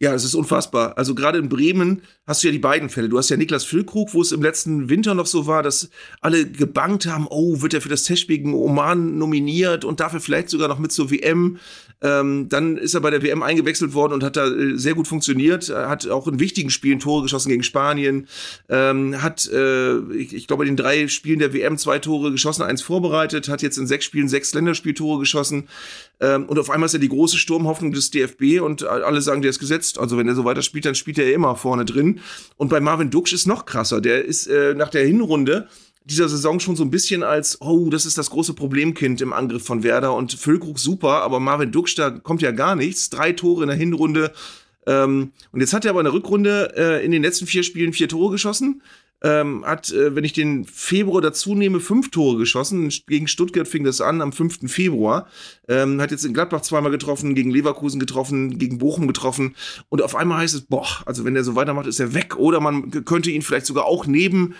[0.00, 0.96] Ja, es ist unfassbar.
[0.96, 3.08] Also gerade in Bremen hast du ja die beiden Fälle.
[3.08, 5.90] Du hast ja Niklas Füllkrug, wo es im letzten Winter noch so war, dass
[6.20, 10.50] alle gebankt haben, oh, wird er für das Testspiel gegen Oman nominiert und dafür vielleicht
[10.50, 11.58] sogar noch mit zur WM.
[12.00, 15.08] Ähm, dann ist er bei der WM eingewechselt worden und hat da äh, sehr gut
[15.08, 15.68] funktioniert.
[15.68, 18.28] Er hat auch in wichtigen Spielen Tore geschossen gegen Spanien.
[18.68, 22.62] Ähm, hat, äh, ich, ich glaube, in den drei Spielen der WM zwei Tore geschossen,
[22.62, 23.48] eins vorbereitet.
[23.48, 25.68] Hat jetzt in sechs Spielen sechs Länderspieltore geschossen.
[26.20, 29.50] Ähm, und auf einmal ist er die große Sturmhoffnung des DFB und alle sagen, der
[29.50, 29.98] ist gesetzt.
[29.98, 32.20] Also wenn er so weiter spielt, dann spielt er immer vorne drin.
[32.56, 34.00] Und bei Marvin Duksch ist noch krasser.
[34.00, 35.68] Der ist äh, nach der Hinrunde
[36.08, 39.64] dieser Saison schon so ein bisschen als, oh, das ist das große Problemkind im Angriff
[39.64, 43.10] von Werder und Füllkrug super, aber Marvin Duksch, da kommt ja gar nichts.
[43.10, 44.32] Drei Tore in der Hinrunde.
[44.86, 47.92] Ähm, und jetzt hat er aber in der Rückrunde äh, in den letzten vier Spielen
[47.92, 48.82] vier Tore geschossen.
[49.20, 52.88] Ähm, hat, äh, wenn ich den Februar dazu nehme, fünf Tore geschossen.
[53.08, 54.70] Gegen Stuttgart fing das an am 5.
[54.70, 55.26] Februar.
[55.66, 59.56] Ähm, hat jetzt in Gladbach zweimal getroffen, gegen Leverkusen getroffen, gegen Bochum getroffen.
[59.88, 62.36] Und auf einmal heißt es, boah, also wenn der so weitermacht, ist er weg.
[62.36, 64.54] Oder man könnte ihn vielleicht sogar auch neben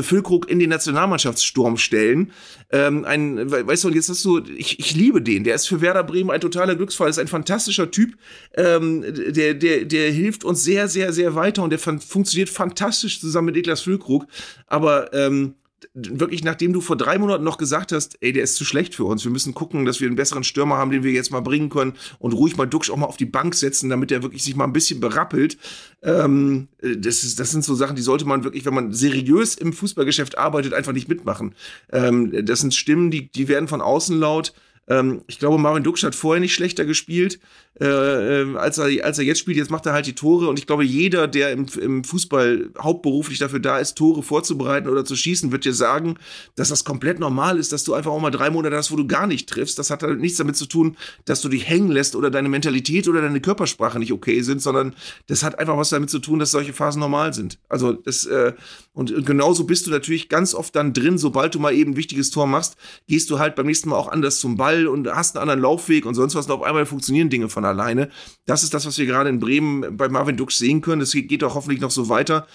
[0.00, 2.32] Füllkrug in den Nationalmannschaftssturm stellen.
[2.70, 6.04] Ähm, ein, weißt du, jetzt hast du, ich, ich liebe den, der ist für Werder
[6.04, 8.16] Bremen ein totaler Glücksfall, ist ein fantastischer Typ,
[8.54, 13.46] ähm, der, der, der hilft uns sehr, sehr, sehr weiter und der funktioniert fantastisch zusammen
[13.46, 14.26] mit Niklas Füllkrug,
[14.66, 15.54] aber ähm,
[15.94, 19.04] wirklich, nachdem du vor drei Monaten noch gesagt hast, ey, der ist zu schlecht für
[19.04, 21.68] uns, wir müssen gucken, dass wir einen besseren Stürmer haben, den wir jetzt mal bringen
[21.68, 24.56] können und ruhig mal Duxch auch mal auf die Bank setzen, damit der wirklich sich
[24.56, 25.58] mal ein bisschen berappelt.
[26.02, 29.72] Ähm, das, ist, das sind so Sachen, die sollte man wirklich, wenn man seriös im
[29.72, 31.54] Fußballgeschäft arbeitet, einfach nicht mitmachen.
[31.92, 34.54] Ähm, das sind Stimmen, die, die werden von außen laut.
[34.88, 37.38] Ähm, ich glaube, Marvin Duksch hat vorher nicht schlechter gespielt,
[37.80, 39.56] äh, äh, als, er, als er jetzt spielt.
[39.56, 43.38] Jetzt macht er halt die Tore und ich glaube, jeder, der im, im Fußball hauptberuflich
[43.38, 46.16] dafür da ist, Tore vorzubereiten oder zu schießen, wird dir sagen,
[46.54, 49.06] dass das komplett normal ist, dass du einfach auch mal drei Monate hast, wo du
[49.06, 49.78] gar nicht triffst.
[49.78, 53.08] Das hat halt nichts damit zu tun, dass du dich hängen lässt oder deine Mentalität
[53.08, 54.94] oder deine Körpersprache nicht okay sind, sondern
[55.28, 57.58] das hat einfach was damit zu tun, dass solche Phasen normal sind.
[57.70, 58.52] Also das, äh,
[58.92, 62.30] und genauso bist du natürlich ganz oft dann drin, sobald du mal eben ein wichtiges
[62.30, 62.76] Tor machst,
[63.08, 66.04] gehst du halt beim nächsten Mal auch anders zum Ball und hast einen anderen Laufweg
[66.04, 66.46] und sonst was.
[66.46, 68.10] Und auf einmal funktionieren Dinge von alleine.
[68.46, 71.00] Das ist das, was wir gerade in Bremen bei Marvin Dux sehen können.
[71.00, 72.46] Das geht auch hoffentlich noch so weiter.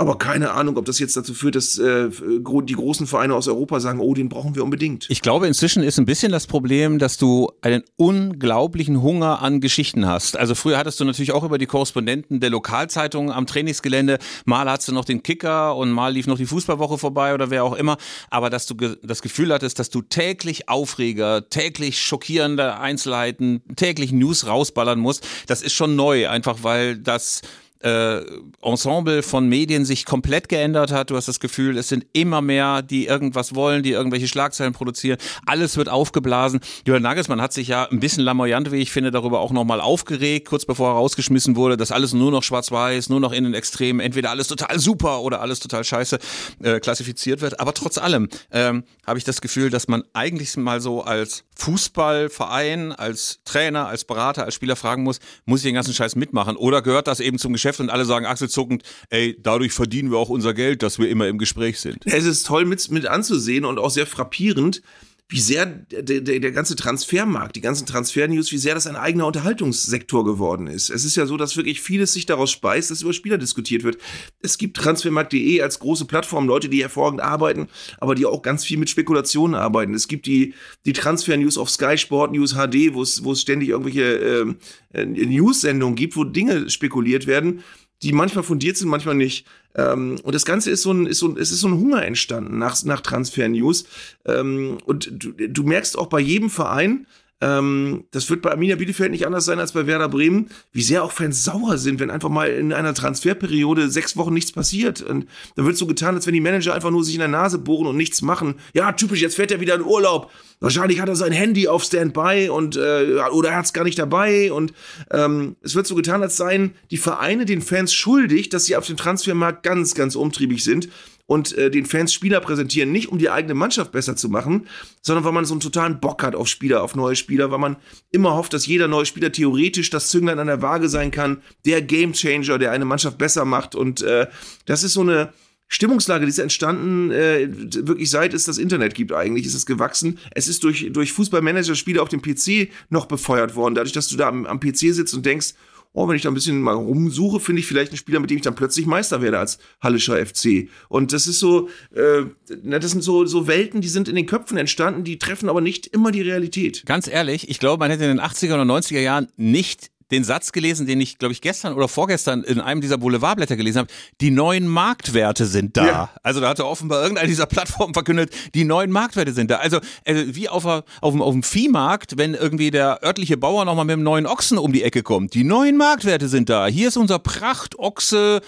[0.00, 3.80] Aber keine Ahnung, ob das jetzt dazu führt, dass äh, die großen Vereine aus Europa
[3.80, 5.04] sagen, oh, den brauchen wir unbedingt.
[5.10, 10.06] Ich glaube, inzwischen ist ein bisschen das Problem, dass du einen unglaublichen Hunger an Geschichten
[10.06, 10.38] hast.
[10.38, 14.18] Also früher hattest du natürlich auch über die Korrespondenten der Lokalzeitungen am Trainingsgelände.
[14.46, 17.62] Mal hattest du noch den Kicker und mal lief noch die Fußballwoche vorbei oder wer
[17.62, 17.98] auch immer.
[18.30, 24.12] Aber dass du ge das Gefühl hattest, dass du täglich Aufreger, täglich schockierende Einzelheiten, täglich
[24.12, 26.26] News rausballern musst, das ist schon neu.
[26.26, 27.42] Einfach weil das
[27.80, 28.20] äh,
[28.62, 31.10] Ensemble von Medien sich komplett geändert hat.
[31.10, 35.18] Du hast das Gefühl, es sind immer mehr, die irgendwas wollen, die irgendwelche Schlagzeilen produzieren.
[35.46, 36.60] Alles wird aufgeblasen.
[36.86, 40.48] Jürgen Nagelsmann hat sich ja ein bisschen lamoyant, wie ich finde, darüber auch nochmal aufgeregt,
[40.48, 44.00] kurz bevor er rausgeschmissen wurde, dass alles nur noch schwarz-weiß, nur noch in den Extremen,
[44.00, 46.18] entweder alles total super oder alles total scheiße
[46.62, 47.60] äh, klassifiziert wird.
[47.60, 52.92] Aber trotz allem ähm, habe ich das Gefühl, dass man eigentlich mal so als Fußballverein,
[52.92, 56.82] als Trainer, als Berater, als Spieler fragen muss, muss ich den ganzen Scheiß mitmachen oder
[56.82, 60.28] gehört das eben zum Geschäft Geschäft und alle sagen achselzuckend, ey, dadurch verdienen wir auch
[60.28, 62.04] unser Geld, dass wir immer im Gespräch sind.
[62.04, 64.82] Es ist toll mit, mit anzusehen und auch sehr frappierend,
[65.30, 69.26] wie sehr der, der, der ganze Transfermarkt, die ganzen Transfernews, wie sehr das ein eigener
[69.26, 70.90] Unterhaltungssektor geworden ist.
[70.90, 73.98] Es ist ja so, dass wirklich vieles sich daraus speist, dass über Spieler diskutiert wird.
[74.42, 77.68] Es gibt Transfermarkt.de als große Plattform, Leute, die hervorragend arbeiten,
[77.98, 79.94] aber die auch ganz viel mit Spekulationen arbeiten.
[79.94, 80.52] Es gibt die,
[80.84, 84.56] die Transfer-News auf Sky Sport News HD, wo es, wo es ständig irgendwelche
[84.92, 87.62] äh, News-Sendungen gibt, wo Dinge spekuliert werden
[88.02, 89.46] die manchmal fundiert sind, manchmal nicht.
[89.74, 92.58] Ähm, und das Ganze ist so ein, ist so, es ist so ein Hunger entstanden
[92.58, 93.84] nach, nach Transfer-News.
[94.26, 97.06] Ähm, und du, du merkst auch bei jedem Verein,
[97.40, 101.02] ähm, das wird bei Arminia Bielefeld nicht anders sein als bei Werder Bremen, wie sehr
[101.02, 105.00] auch Fans sauer sind, wenn einfach mal in einer Transferperiode sechs Wochen nichts passiert.
[105.00, 105.26] Und
[105.56, 107.86] dann wird so getan, als wenn die Manager einfach nur sich in der Nase bohren
[107.86, 108.56] und nichts machen.
[108.74, 110.30] Ja, typisch, jetzt fährt er wieder in Urlaub.
[110.60, 113.98] Wahrscheinlich hat er sein Handy auf Standby und äh, oder er hat es gar nicht
[113.98, 114.52] dabei.
[114.52, 114.74] Und
[115.10, 118.86] ähm, es wird so getan, als seien die Vereine den Fans schuldig, dass sie auf
[118.86, 120.88] dem Transfermarkt ganz, ganz umtriebig sind
[121.30, 124.66] und äh, den Fans Spieler präsentieren, nicht um die eigene Mannschaft besser zu machen,
[125.00, 127.76] sondern weil man so einen totalen Bock hat auf Spieler, auf neue Spieler, weil man
[128.10, 131.82] immer hofft, dass jeder neue Spieler theoretisch das Zünglein an der Waage sein kann, der
[131.82, 133.76] Gamechanger, der eine Mannschaft besser macht.
[133.76, 134.26] Und äh,
[134.66, 135.32] das ist so eine
[135.68, 140.18] Stimmungslage, die ist entstanden, äh, wirklich seit es das Internet gibt eigentlich, ist es gewachsen.
[140.32, 144.26] Es ist durch, durch Fußballmanager-Spiele auf dem PC noch befeuert worden, dadurch, dass du da
[144.26, 145.54] am, am PC sitzt und denkst,
[145.92, 148.36] oh, wenn ich da ein bisschen mal rumsuche, finde ich vielleicht einen Spieler, mit dem
[148.36, 150.68] ich dann plötzlich Meister werde als Hallischer FC.
[150.88, 152.24] Und das ist so, äh,
[152.64, 155.86] das sind so, so Welten, die sind in den Köpfen entstanden, die treffen aber nicht
[155.88, 156.84] immer die Realität.
[156.86, 160.52] Ganz ehrlich, ich glaube, man hätte in den 80er oder 90er Jahren nicht den Satz
[160.52, 163.88] gelesen, den ich, glaube ich, gestern oder vorgestern in einem dieser Boulevardblätter gelesen habe.
[164.20, 165.86] Die neuen Marktwerte sind da.
[165.86, 166.10] Ja.
[166.22, 169.56] Also da hatte offenbar irgendeine dieser Plattformen verkündet, die neuen Marktwerte sind da.
[169.56, 173.64] Also äh, wie auf, auf, auf, dem, auf dem Viehmarkt, wenn irgendwie der örtliche Bauer
[173.64, 175.34] nochmal mit einem neuen Ochsen um die Ecke kommt.
[175.34, 176.66] Die neuen Marktwerte sind da.
[176.66, 178.40] Hier ist unser Prachtochse.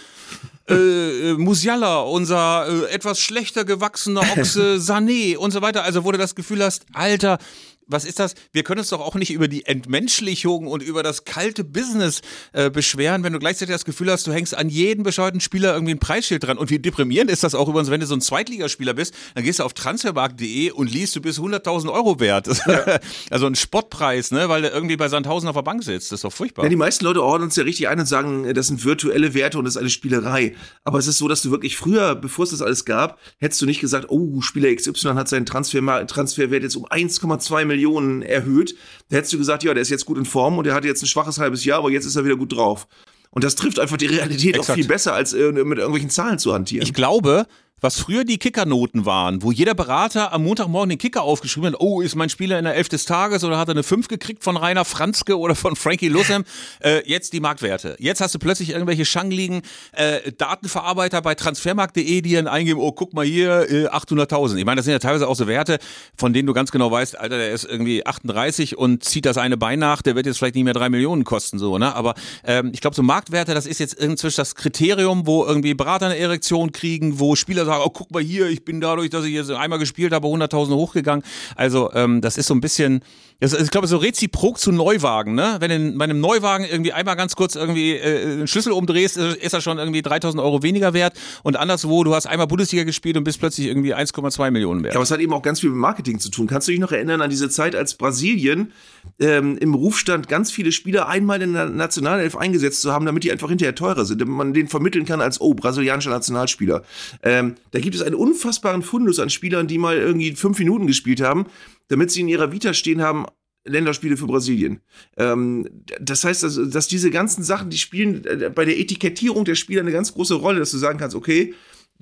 [0.68, 5.82] Äh, äh, Musiala, unser äh, etwas schlechter gewachsener Ochse Sané und so weiter.
[5.82, 7.38] Also wo du das Gefühl hast, Alter,
[7.86, 8.34] was ist das?
[8.52, 12.22] Wir können uns doch auch nicht über die Entmenschlichung und über das kalte Business
[12.52, 15.94] äh, beschweren, wenn du gleichzeitig das Gefühl hast, du hängst an jeden bescheuerten Spieler irgendwie
[15.94, 16.58] ein Preisschild dran.
[16.58, 19.58] Und wie deprimierend ist das auch übrigens, wenn du so ein Zweitligaspieler bist, dann gehst
[19.58, 22.48] du auf transfermarkt.de und liest, du bist 100.000 Euro wert.
[22.72, 23.00] Ja.
[23.28, 26.10] also ein Spottpreis, ne, weil der irgendwie bei Sandhausen auf der Bank sitzt.
[26.10, 26.64] Das ist doch furchtbar.
[26.64, 29.58] Ja, die meisten Leute ordnen es ja richtig ein und sagen, das sind virtuelle Werte
[29.58, 30.54] und das ist eine Spielerei.
[30.84, 33.66] Aber es ist so, dass du wirklich früher, bevor es das alles gab, hättest du
[33.66, 38.76] nicht gesagt, oh, Spieler XY hat seinen Transfer Transferwert jetzt um 1,2 Millionen Millionen erhöht,
[39.08, 41.02] da hättest du gesagt, ja, der ist jetzt gut in Form und der hatte jetzt
[41.02, 42.86] ein schwaches halbes Jahr, aber jetzt ist er wieder gut drauf.
[43.30, 44.70] Und das trifft einfach die Realität Exakt.
[44.70, 46.82] auch viel besser, als äh, mit irgendwelchen Zahlen zu hantieren.
[46.82, 47.46] Ich glaube,
[47.82, 52.00] was früher die Kickernoten waren, wo jeder Berater am Montagmorgen den Kicker aufgeschrieben hat, oh,
[52.00, 54.56] ist mein Spieler in der Elf des Tages oder hat er eine 5 gekriegt von
[54.56, 56.44] Rainer Franzke oder von Frankie Lussem,
[56.80, 57.96] äh, jetzt die Marktwerte.
[57.98, 59.62] Jetzt hast du plötzlich irgendwelche schangligen
[59.92, 64.56] äh, Datenverarbeiter bei transfermarkt.de, die dann eingeben, oh, guck mal hier, äh, 800.000.
[64.56, 65.78] Ich meine, das sind ja teilweise auch so Werte,
[66.16, 69.56] von denen du ganz genau weißt, Alter, der ist irgendwie 38 und zieht das eine
[69.56, 71.94] Bein nach, der wird jetzt vielleicht nicht mehr drei Millionen kosten, so, ne?
[71.96, 72.14] Aber
[72.44, 76.16] ähm, ich glaube, so Marktwerte, das ist jetzt inzwischen das Kriterium, wo irgendwie Berater eine
[76.16, 79.50] Erektion kriegen, wo Spieler sagen, oh, guck mal hier, ich bin dadurch, dass ich jetzt
[79.50, 81.24] einmal gespielt habe, 100.000 hochgegangen.
[81.56, 83.02] Also ähm, das ist so ein bisschen,
[83.40, 85.56] das, ich glaube, so reziprok zu Neuwagen, ne?
[85.58, 89.52] Wenn in, bei einem Neuwagen irgendwie einmal ganz kurz irgendwie äh, einen Schlüssel umdrehst, ist
[89.52, 93.24] er schon irgendwie 3.000 Euro weniger wert und anderswo, du hast einmal Bundesliga gespielt und
[93.24, 94.94] bist plötzlich irgendwie 1,2 Millionen wert.
[94.94, 96.46] Ja, aber es hat eben auch ganz viel mit Marketing zu tun.
[96.46, 98.72] Kannst du dich noch erinnern an diese Zeit, als Brasilien
[99.18, 103.24] ähm, im Ruf stand, ganz viele Spieler einmal in der Nationalelf eingesetzt zu haben, damit
[103.24, 106.82] die einfach hinterher teurer sind, damit man den vermitteln kann als, oh, brasilianischer Nationalspieler.
[107.22, 111.20] Ähm, da gibt es einen unfassbaren Fundus an Spielern, die mal irgendwie fünf Minuten gespielt
[111.20, 111.46] haben,
[111.88, 113.26] damit sie in ihrer Vita stehen haben,
[113.64, 114.80] Länderspiele für Brasilien.
[115.16, 115.68] Ähm,
[116.00, 119.82] das heißt, dass, dass diese ganzen Sachen, die spielen äh, bei der Etikettierung der Spieler
[119.82, 121.54] eine ganz große Rolle, dass du sagen kannst, okay,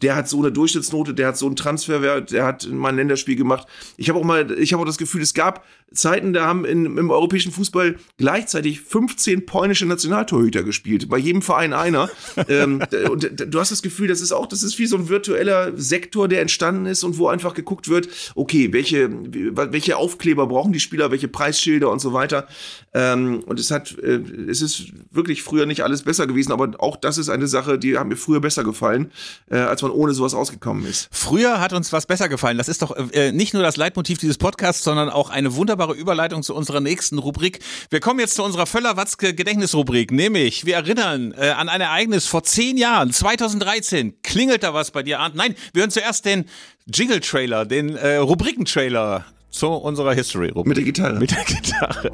[0.03, 3.37] der hat so eine Durchschnittsnote, der hat so einen Transferwert, der hat mal ein Länderspiel
[3.37, 3.67] gemacht.
[3.97, 6.87] Ich habe auch mal, ich habe auch das Gefühl, es gab Zeiten, da haben in,
[6.87, 12.09] im europäischen Fußball gleichzeitig 15 polnische Nationaltorhüter gespielt, bei jedem Verein einer.
[12.49, 12.81] ähm,
[13.11, 16.29] und du hast das Gefühl, das ist auch, das ist wie so ein virtueller Sektor,
[16.29, 21.11] der entstanden ist und wo einfach geguckt wird, okay, welche, welche Aufkleber brauchen die Spieler,
[21.11, 22.47] welche Preisschilder und so weiter.
[22.95, 26.97] Ähm, und es hat, äh, es ist wirklich früher nicht alles besser gewesen, aber auch
[26.97, 29.11] das ist eine Sache, die hat mir früher besser gefallen,
[29.51, 31.09] äh, als man ohne sowas ausgekommen ist.
[31.11, 32.59] Früher hat uns was besser gefallen.
[32.59, 36.43] Das ist doch äh, nicht nur das Leitmotiv dieses Podcasts, sondern auch eine wunderbare Überleitung
[36.43, 37.61] zu unserer nächsten Rubrik.
[37.91, 42.43] Wir kommen jetzt zu unserer Völler-Watzke Gedächtnisrubrik, nämlich wir erinnern äh, an ein Ereignis vor
[42.43, 44.23] zehn Jahren, 2013.
[44.23, 45.37] Klingelt da was bei dir, Arndt?
[45.37, 46.45] Nein, wir hören zuerst den
[46.87, 50.67] Jingle-Trailer, den äh, Rubriken-Trailer zu unserer History-Rubrik.
[50.67, 51.19] Mit der Gitarre.
[51.19, 52.11] Mit der Gitarre.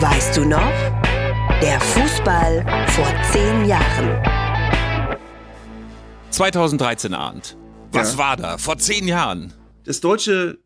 [0.00, 0.72] Weißt du noch?
[1.60, 4.39] Der Fußball vor zehn Jahren.
[6.40, 7.58] 2013 Arndt.
[7.92, 8.18] Was ja.
[8.18, 8.56] war da?
[8.56, 9.52] Vor zehn Jahren.
[9.84, 10.58] das deutsche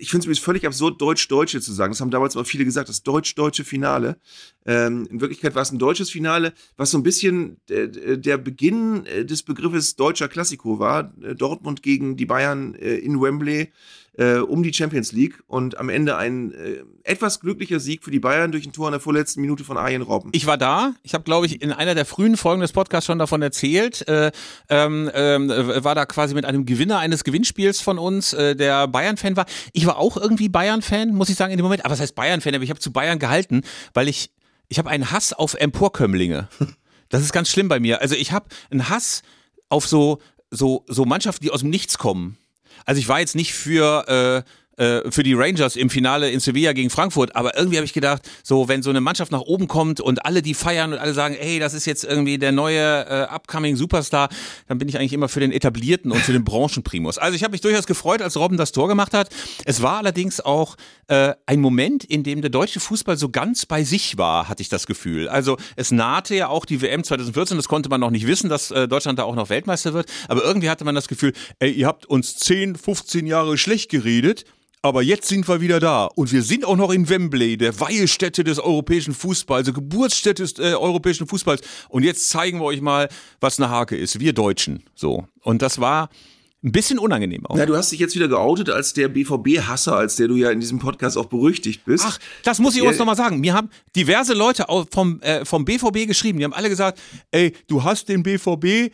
[0.00, 1.92] ich finde es übrigens völlig absurd, Deutsch-Deutsche zu sagen.
[1.92, 4.18] Das haben damals mal viele gesagt, das deutsch-deutsche Finale.
[4.66, 9.06] Ähm, in Wirklichkeit war es ein deutsches Finale, was so ein bisschen äh, der Beginn
[9.06, 11.14] äh, des Begriffes deutscher Klassiko war.
[11.22, 13.70] Äh, Dortmund gegen die Bayern äh, in Wembley
[14.18, 18.18] äh, um die Champions League und am Ende ein äh, etwas glücklicher Sieg für die
[18.18, 20.30] Bayern durch ein Tor in der vorletzten Minute von Arjen Robben.
[20.34, 20.94] Ich war da.
[21.04, 24.06] Ich habe, glaube ich, in einer der frühen Folgen des Podcasts schon davon erzählt.
[24.08, 24.32] Äh,
[24.68, 29.36] ähm, ähm, war da quasi mit einem Gewinner eines Gewinnspiels von uns, äh, der Bayern-Fan
[29.36, 29.46] war.
[29.72, 31.84] Ich war auch irgendwie Bayern-Fan, muss ich sagen, in dem Moment.
[31.84, 32.54] Aber was heißt Bayern-Fan?
[32.54, 33.62] Aber ich habe zu Bayern gehalten,
[33.94, 34.30] weil ich,
[34.68, 36.48] ich habe einen Hass auf Emporkömmlinge.
[37.10, 38.02] Das ist ganz schlimm bei mir.
[38.02, 39.22] Also ich habe einen Hass
[39.70, 40.18] auf so,
[40.50, 42.36] so, so Mannschaften, die aus dem Nichts kommen.
[42.84, 46.72] Also ich war jetzt nicht für äh, äh, für die Rangers im Finale in Sevilla
[46.72, 47.36] gegen Frankfurt.
[47.36, 50.40] Aber irgendwie habe ich gedacht, so wenn so eine Mannschaft nach oben kommt und alle
[50.40, 54.28] die feiern und alle sagen, ey, das ist jetzt irgendwie der neue äh, upcoming Superstar,
[54.66, 57.18] dann bin ich eigentlich immer für den etablierten und für den Branchenprimus.
[57.18, 59.30] Also ich habe mich durchaus gefreut, als Robben das Tor gemacht hat.
[59.64, 60.76] Es war allerdings auch
[61.08, 64.68] äh, ein Moment, in dem der deutsche Fußball so ganz bei sich war, hatte ich
[64.68, 65.28] das Gefühl.
[65.28, 68.70] Also es nahte ja auch die WM 2014, das konnte man noch nicht wissen, dass
[68.70, 70.08] äh, Deutschland da auch noch Weltmeister wird.
[70.28, 74.44] Aber irgendwie hatte man das Gefühl, ey, ihr habt uns 10, 15 Jahre schlecht geredet
[74.88, 78.44] aber jetzt sind wir wieder da und wir sind auch noch in Wembley, der Weihestätte
[78.44, 81.60] des europäischen Fußballs, also Geburtsstätte des äh, europäischen Fußballs.
[81.88, 83.08] Und jetzt zeigen wir euch mal,
[83.40, 84.18] was eine Hake ist.
[84.18, 84.82] Wir Deutschen.
[84.94, 85.26] So.
[85.42, 86.08] Und das war
[86.64, 87.56] ein bisschen unangenehm auch.
[87.56, 90.58] Ja, du hast dich jetzt wieder geoutet als der BVB-Hasser, als der du ja in
[90.58, 92.04] diesem Podcast auch berüchtigt bist.
[92.06, 93.38] Ach, das muss ich uns nochmal sagen.
[93.40, 97.84] Mir haben diverse Leute vom, äh, vom BVB geschrieben, die haben alle gesagt, ey, du
[97.84, 98.92] hast den BVB,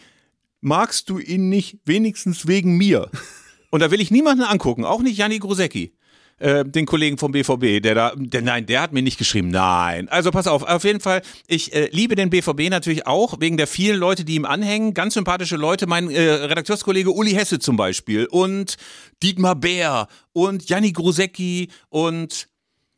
[0.60, 3.10] magst du ihn nicht wenigstens wegen mir?
[3.74, 5.96] Und da will ich niemanden angucken, auch nicht Janni Grosecki.
[6.38, 10.08] Äh, den Kollegen vom BVB, der da, der, nein, der hat mir nicht geschrieben, nein.
[10.10, 13.66] Also pass auf, auf jeden Fall, ich äh, liebe den BVB natürlich auch, wegen der
[13.66, 18.26] vielen Leute, die ihm anhängen, ganz sympathische Leute, mein äh, Redakteurskollege Uli Hesse zum Beispiel
[18.26, 18.76] und
[19.24, 22.46] Dietmar Bär und Janni Grosecki und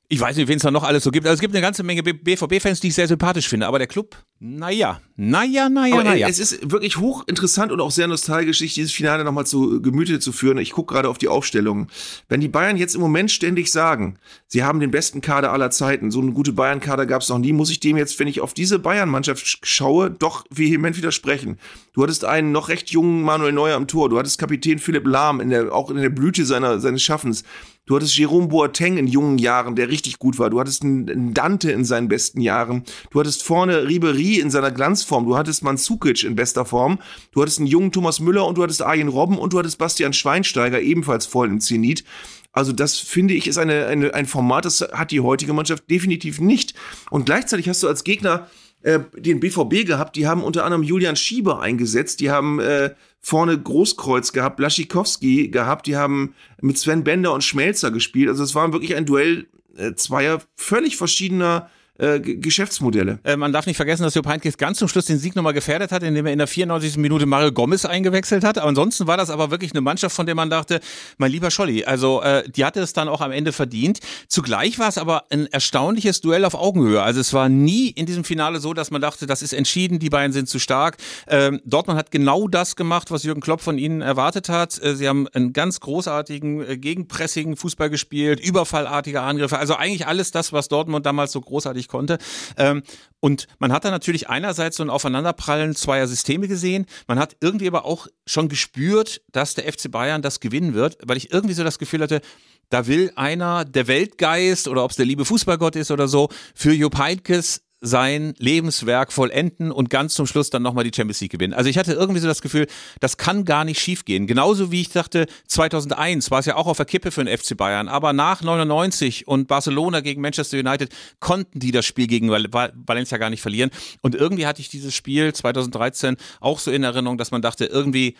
[0.09, 1.27] ich weiß nicht, wen es da noch alles so gibt.
[1.27, 3.67] Also es gibt eine ganze Menge BVB-Fans, die ich sehr sympathisch finde.
[3.67, 6.29] Aber der Club, naja, naja, naja, naja.
[6.29, 10.31] Es ist wirklich hochinteressant und auch sehr nostalgisch, sich dieses Finale nochmal zu Gemüte zu
[10.31, 10.59] führen.
[10.59, 11.89] Ich gucke gerade auf die Aufstellung.
[12.29, 16.11] Wenn die Bayern jetzt im Moment ständig sagen, sie haben den besten Kader aller Zeiten,
[16.11, 18.53] so eine gute Bayern-Kader gab es noch nie, muss ich dem jetzt, wenn ich auf
[18.53, 21.59] diese Bayern-Mannschaft schaue, doch vehement widersprechen.
[21.95, 24.11] Du hattest einen noch recht jungen Manuel Neuer am Tor.
[24.11, 27.43] Du hattest Kapitän Philipp Lahm in der, auch in der Blüte seiner, seines Schaffens.
[27.87, 30.51] Du hattest Jerome Boateng in jungen Jahren, der richtig gut war.
[30.51, 32.83] Du hattest einen Dante in seinen besten Jahren.
[33.11, 35.25] Du hattest vorne Ribery in seiner Glanzform.
[35.25, 36.99] Du hattest Manzukic in bester Form.
[37.31, 40.13] Du hattest einen jungen Thomas Müller und du hattest Arjen Robben und du hattest Bastian
[40.13, 42.03] Schweinsteiger ebenfalls voll im Zenit.
[42.51, 46.41] Also das finde ich ist eine, eine, ein Format, das hat die heutige Mannschaft definitiv
[46.41, 46.75] nicht.
[47.11, 48.49] Und gleichzeitig hast du als Gegner
[48.87, 53.61] äh, den BVB gehabt, die haben unter anderem Julian Schieber eingesetzt, die haben äh, vorne
[53.61, 58.29] Großkreuz gehabt, Blaschikowski gehabt, die haben mit Sven Bender und Schmelzer gespielt.
[58.29, 61.69] Also es war wirklich ein Duell äh, zweier völlig verschiedener
[61.99, 63.19] äh, Geschäftsmodelle.
[63.25, 65.93] Äh, man darf nicht vergessen, dass Jupp Heynckes ganz zum Schluss den Sieg nochmal gefährdet
[65.93, 66.97] hat, indem er in der 94.
[66.97, 68.59] Minute Mario Gomez eingewechselt hat.
[68.59, 70.81] Aber ansonsten war das aber wirklich eine Mannschaft, von der man dachte,
[71.19, 74.01] mein lieber Scholli, also äh, die hatte es dann auch am Ende verdient.
[74.29, 77.03] Zugleich war es aber ein erstaunliches Duell auf Augenhöhe.
[77.03, 80.11] Also es war nie in diesem Finale so, dass man dachte, das ist entschieden, die
[80.11, 80.97] beiden sind zu stark.
[81.29, 84.83] Ähm, Dortmund hat genau das gemacht, was Jürgen Klopp von ihnen erwartet hat.
[84.83, 89.59] Äh, sie haben einen ganz großartigen, äh, gegenpressigen Fußball gespielt, überfallartige Angriffe.
[89.59, 92.19] Also eigentlich alles das, was Dortmund damals so großartig nicht konnte.
[92.57, 92.83] Ähm,
[93.21, 96.87] und man hat da natürlich einerseits so ein Aufeinanderprallen zweier Systeme gesehen.
[97.09, 101.17] Man hat irgendwie aber auch schon gespürt, dass der FC Bayern das gewinnen wird, weil
[101.17, 102.21] ich irgendwie so das Gefühl hatte,
[102.69, 106.73] da will einer, der Weltgeist oder ob es der liebe Fußballgott ist oder so, für
[106.73, 111.53] Jupp Heynckes sein Lebenswerk vollenden und ganz zum Schluss dann nochmal die Champions League gewinnen.
[111.53, 112.67] Also ich hatte irgendwie so das Gefühl,
[113.01, 114.27] das kann gar nicht schiefgehen.
[114.27, 117.57] Genauso wie ich dachte, 2001 war es ja auch auf der Kippe für den FC
[117.57, 123.19] Bayern, aber nach 99 und Barcelona gegen Manchester United konnten die das Spiel gegen Valencia
[123.19, 123.71] gar nicht verlieren.
[124.01, 128.17] Und irgendwie hatte ich dieses Spiel 2013 auch so in Erinnerung, dass man dachte, irgendwie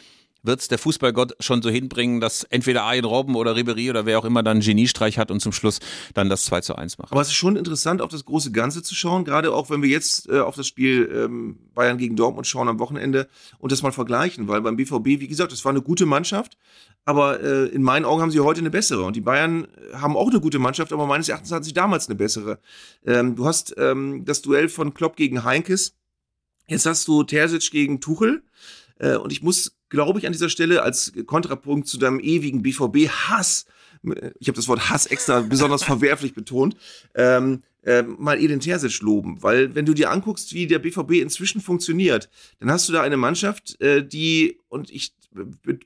[0.47, 4.19] wird es der Fußballgott schon so hinbringen, dass entweder Arjen Robben oder Ribery oder wer
[4.19, 5.81] auch immer dann einen Geniestreich hat und zum Schluss
[6.15, 7.13] dann das 2 zu 1 macht.
[7.13, 9.89] Aber es ist schon interessant, auf das große Ganze zu schauen, gerade auch wenn wir
[9.89, 13.29] jetzt äh, auf das Spiel ähm, Bayern gegen Dortmund schauen am Wochenende
[13.59, 16.57] und das mal vergleichen, weil beim BVB, wie gesagt, es war eine gute Mannschaft,
[17.05, 20.31] aber äh, in meinen Augen haben sie heute eine bessere und die Bayern haben auch
[20.31, 22.59] eine gute Mannschaft, aber meines Erachtens hatten sie damals eine bessere.
[23.05, 25.95] Ähm, du hast ähm, das Duell von Klopp gegen Heinkes,
[26.67, 28.43] jetzt hast du Terzic gegen Tuchel
[28.99, 33.67] äh, und ich muss glaube ich, an dieser Stelle als Kontrapunkt zu deinem ewigen BVB-Hass,
[34.39, 36.77] ich habe das Wort Hass extra besonders verwerflich betont,
[37.15, 39.43] ähm, äh, mal Edin Terzic loben.
[39.43, 42.29] Weil wenn du dir anguckst, wie der BVB inzwischen funktioniert,
[42.59, 45.15] dann hast du da eine Mannschaft, äh, die, und ich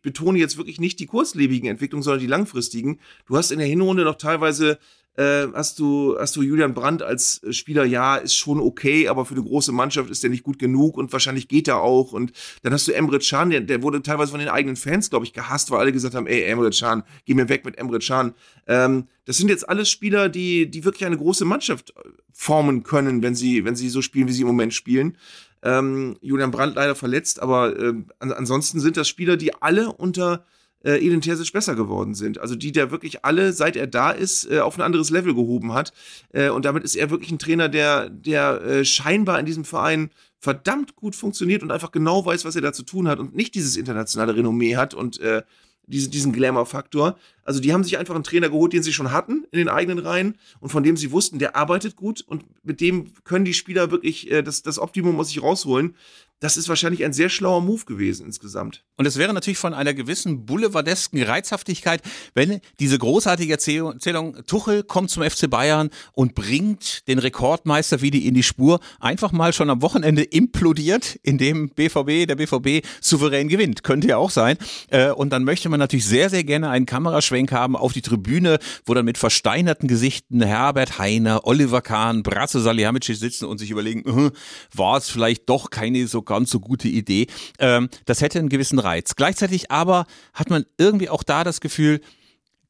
[0.02, 3.00] betone jetzt wirklich nicht die kurzlebigen Entwicklungen, sondern die langfristigen.
[3.26, 4.78] Du hast in der Hinrunde noch teilweise
[5.20, 9.34] äh, hast du, hast du Julian Brandt als Spieler, ja, ist schon okay, aber für
[9.34, 12.12] eine große Mannschaft ist der nicht gut genug und wahrscheinlich geht er auch.
[12.12, 15.26] Und dann hast du Emre Can, der, der wurde teilweise von den eigenen Fans, glaube
[15.26, 18.32] ich, gehasst, weil alle gesagt haben, ey, Emre Can, geh mir weg mit Emre Can.
[18.66, 21.92] Ähm, das sind jetzt alles Spieler, die, die wirklich eine große Mannschaft
[22.32, 25.18] formen können, wenn sie, wenn sie so spielen, wie sie im Moment spielen.
[25.62, 30.46] Ähm, Julian Brandt leider verletzt, aber äh, ansonsten sind das Spieler, die alle unter
[30.84, 32.38] äh, Edin Terzic besser geworden sind.
[32.38, 35.72] Also die der wirklich alle, seit er da ist, äh, auf ein anderes Level gehoben
[35.72, 35.92] hat.
[36.32, 40.10] Äh, und damit ist er wirklich ein Trainer, der, der äh, scheinbar in diesem Verein
[40.38, 43.54] verdammt gut funktioniert und einfach genau weiß, was er da zu tun hat und nicht
[43.54, 45.42] dieses internationale Renommee hat und äh,
[45.90, 47.18] diese, diesen Glamour-Faktor.
[47.44, 49.98] Also die haben sich einfach einen Trainer geholt, den sie schon hatten in den eigenen
[49.98, 53.90] Reihen und von dem sie wussten, der arbeitet gut und mit dem können die Spieler
[53.90, 55.94] wirklich äh, das, das Optimum aus sich rausholen
[56.40, 58.82] das ist wahrscheinlich ein sehr schlauer Move gewesen insgesamt.
[58.96, 62.02] Und es wäre natürlich von einer gewissen boulevardesken Reizhaftigkeit,
[62.34, 63.98] wenn diese großartige Erzählung,
[64.46, 69.52] Tuchel kommt zum FC Bayern und bringt den Rekordmeister wieder in die Spur, einfach mal
[69.52, 73.82] schon am Wochenende implodiert, indem BVB, der BVB souverän gewinnt.
[73.82, 74.56] Könnte ja auch sein.
[74.88, 78.58] Äh, und dann möchte man natürlich sehr, sehr gerne einen Kameraschwenk haben auf die Tribüne,
[78.86, 84.08] wo dann mit versteinerten Gesichten Herbert Heiner, Oliver Kahn, Bratzo Salihamidzic sitzen und sich überlegen,
[84.08, 84.30] uh,
[84.74, 87.26] war es vielleicht doch keine so ganz so gute Idee.
[87.58, 89.16] Ähm, das hätte einen gewissen Reiz.
[89.16, 92.00] Gleichzeitig aber hat man irgendwie auch da das Gefühl,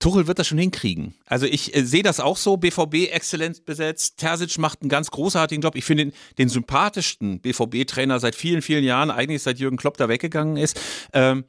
[0.01, 1.15] Tuchel wird das schon hinkriegen.
[1.27, 2.57] Also ich äh, sehe das auch so.
[2.57, 4.17] BVB exzellent besetzt.
[4.17, 5.77] Terzic macht einen ganz großartigen Job.
[5.77, 10.09] Ich finde den, den sympathischsten BVB-Trainer seit vielen, vielen Jahren, eigentlich seit Jürgen Klopp da
[10.09, 10.81] weggegangen ist.
[11.13, 11.45] Ähm,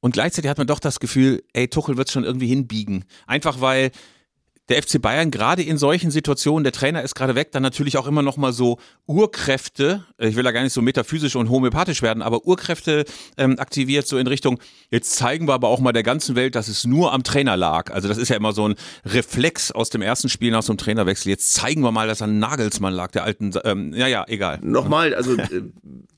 [0.00, 3.06] und gleichzeitig hat man doch das Gefühl, ey, Tuchel wird es schon irgendwie hinbiegen.
[3.26, 3.90] Einfach weil
[4.68, 8.06] der FC Bayern gerade in solchen Situationen, der Trainer ist gerade weg, dann natürlich auch
[8.06, 12.00] immer noch mal so Urkräfte, äh, ich will da gar nicht so metaphysisch und homöopathisch
[12.02, 13.04] werden, aber Urkräfte
[13.36, 14.58] ähm, aktiviert so in Richtung,
[14.90, 17.92] jetzt zeigen wir aber auch mal der ganzen Welt, dass es nur am Trainer lag.
[17.92, 20.78] Also das ist ja immer so ein Reflex aus dem ersten Spiel nach so einem
[20.78, 21.28] Trainerwechsel.
[21.28, 24.60] Jetzt zeigen wir mal, dass an Nagelsmann lag, der alten, ähm, ja, ja, egal.
[24.62, 25.62] Nochmal, also äh,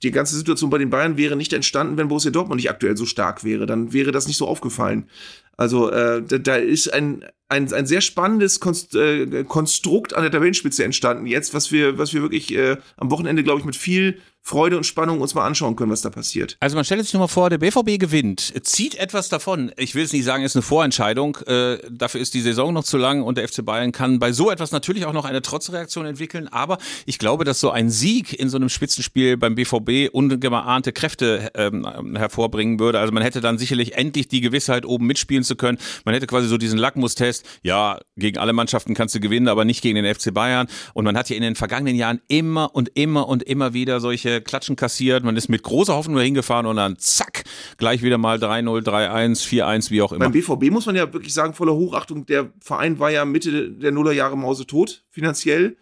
[0.03, 3.07] die ganze Situation bei den Bayern wäre nicht entstanden, wenn Borussia Dortmund nicht aktuell so
[3.07, 3.67] stark wäre.
[3.67, 5.09] Dann wäre das nicht so aufgefallen.
[5.57, 10.31] Also äh, da, da ist ein, ein, ein sehr spannendes Konst, äh, Konstrukt an der
[10.31, 14.21] Tabellenspitze entstanden jetzt, was wir, was wir wirklich äh, am Wochenende, glaube ich, mit viel
[14.47, 16.57] Freude und Spannung uns mal anschauen können, was da passiert.
[16.61, 19.73] Also man stellt sich nur mal vor, der BVB gewinnt, zieht etwas davon.
[19.77, 21.37] Ich will es nicht sagen, ist eine Vorentscheidung.
[21.49, 24.49] Äh, dafür ist die Saison noch zu lang und der FC Bayern kann bei so
[24.49, 26.47] etwas natürlich auch noch eine Trotzreaktion entwickeln.
[26.47, 31.51] Aber ich glaube, dass so ein Sieg in so einem Spitzenspiel beim BVB ungeahnte Kräfte
[31.57, 33.01] ähm, hervorbringen würde.
[33.01, 35.79] Also man hätte dann sicherlich endlich die Gewissheit, oben mitspielen zu können.
[36.05, 37.45] Man hätte quasi so diesen Lackmustest.
[37.65, 40.69] Ja, gegen alle Mannschaften kannst du gewinnen, aber nicht gegen den FC Bayern.
[40.95, 44.36] Und man hat ja in den vergangenen Jahren immer und immer und immer wieder solche
[44.41, 45.25] Klatschen kassiert.
[45.25, 47.45] Man ist mit großer Hoffnung hingefahren und dann zack,
[47.77, 50.25] gleich wieder mal 3-0, 3-1, 4-1, wie auch immer.
[50.25, 53.93] Beim BVB muss man ja wirklich sagen, voller Hochachtung, der Verein war ja Mitte der
[53.93, 55.77] Nullerjahre mausetot, finanziell.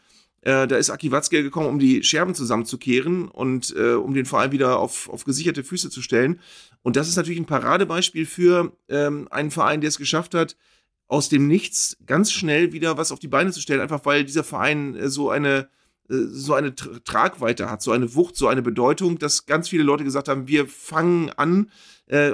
[0.44, 4.52] Äh, da ist Aki Watzke gekommen, um die Scherben zusammenzukehren und äh, um den Verein
[4.52, 6.40] wieder auf, auf gesicherte Füße zu stellen.
[6.82, 10.56] Und das ist natürlich ein Paradebeispiel für ähm, einen Verein, der es geschafft hat,
[11.06, 14.44] aus dem Nichts ganz schnell wieder was auf die Beine zu stellen, einfach weil dieser
[14.44, 15.68] Verein äh, so eine
[16.08, 20.28] so eine Tragweite hat, so eine Wucht, so eine Bedeutung, dass ganz viele Leute gesagt
[20.28, 21.70] haben, wir fangen an,
[22.06, 22.32] äh,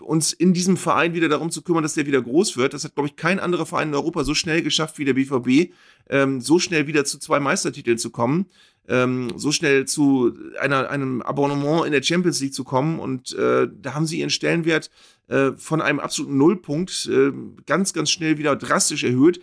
[0.00, 2.74] uns in diesem Verein wieder darum zu kümmern, dass der wieder groß wird.
[2.74, 5.72] Das hat, glaube ich, kein anderer Verein in Europa so schnell geschafft wie der BVB,
[6.08, 8.46] ähm, so schnell wieder zu zwei Meistertiteln zu kommen,
[8.86, 13.00] ähm, so schnell zu einer, einem Abonnement in der Champions League zu kommen.
[13.00, 14.90] Und äh, da haben sie ihren Stellenwert
[15.26, 17.32] äh, von einem absoluten Nullpunkt äh,
[17.66, 19.40] ganz, ganz schnell wieder drastisch erhöht.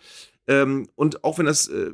[0.48, 1.92] Ähm, und auch wenn das äh,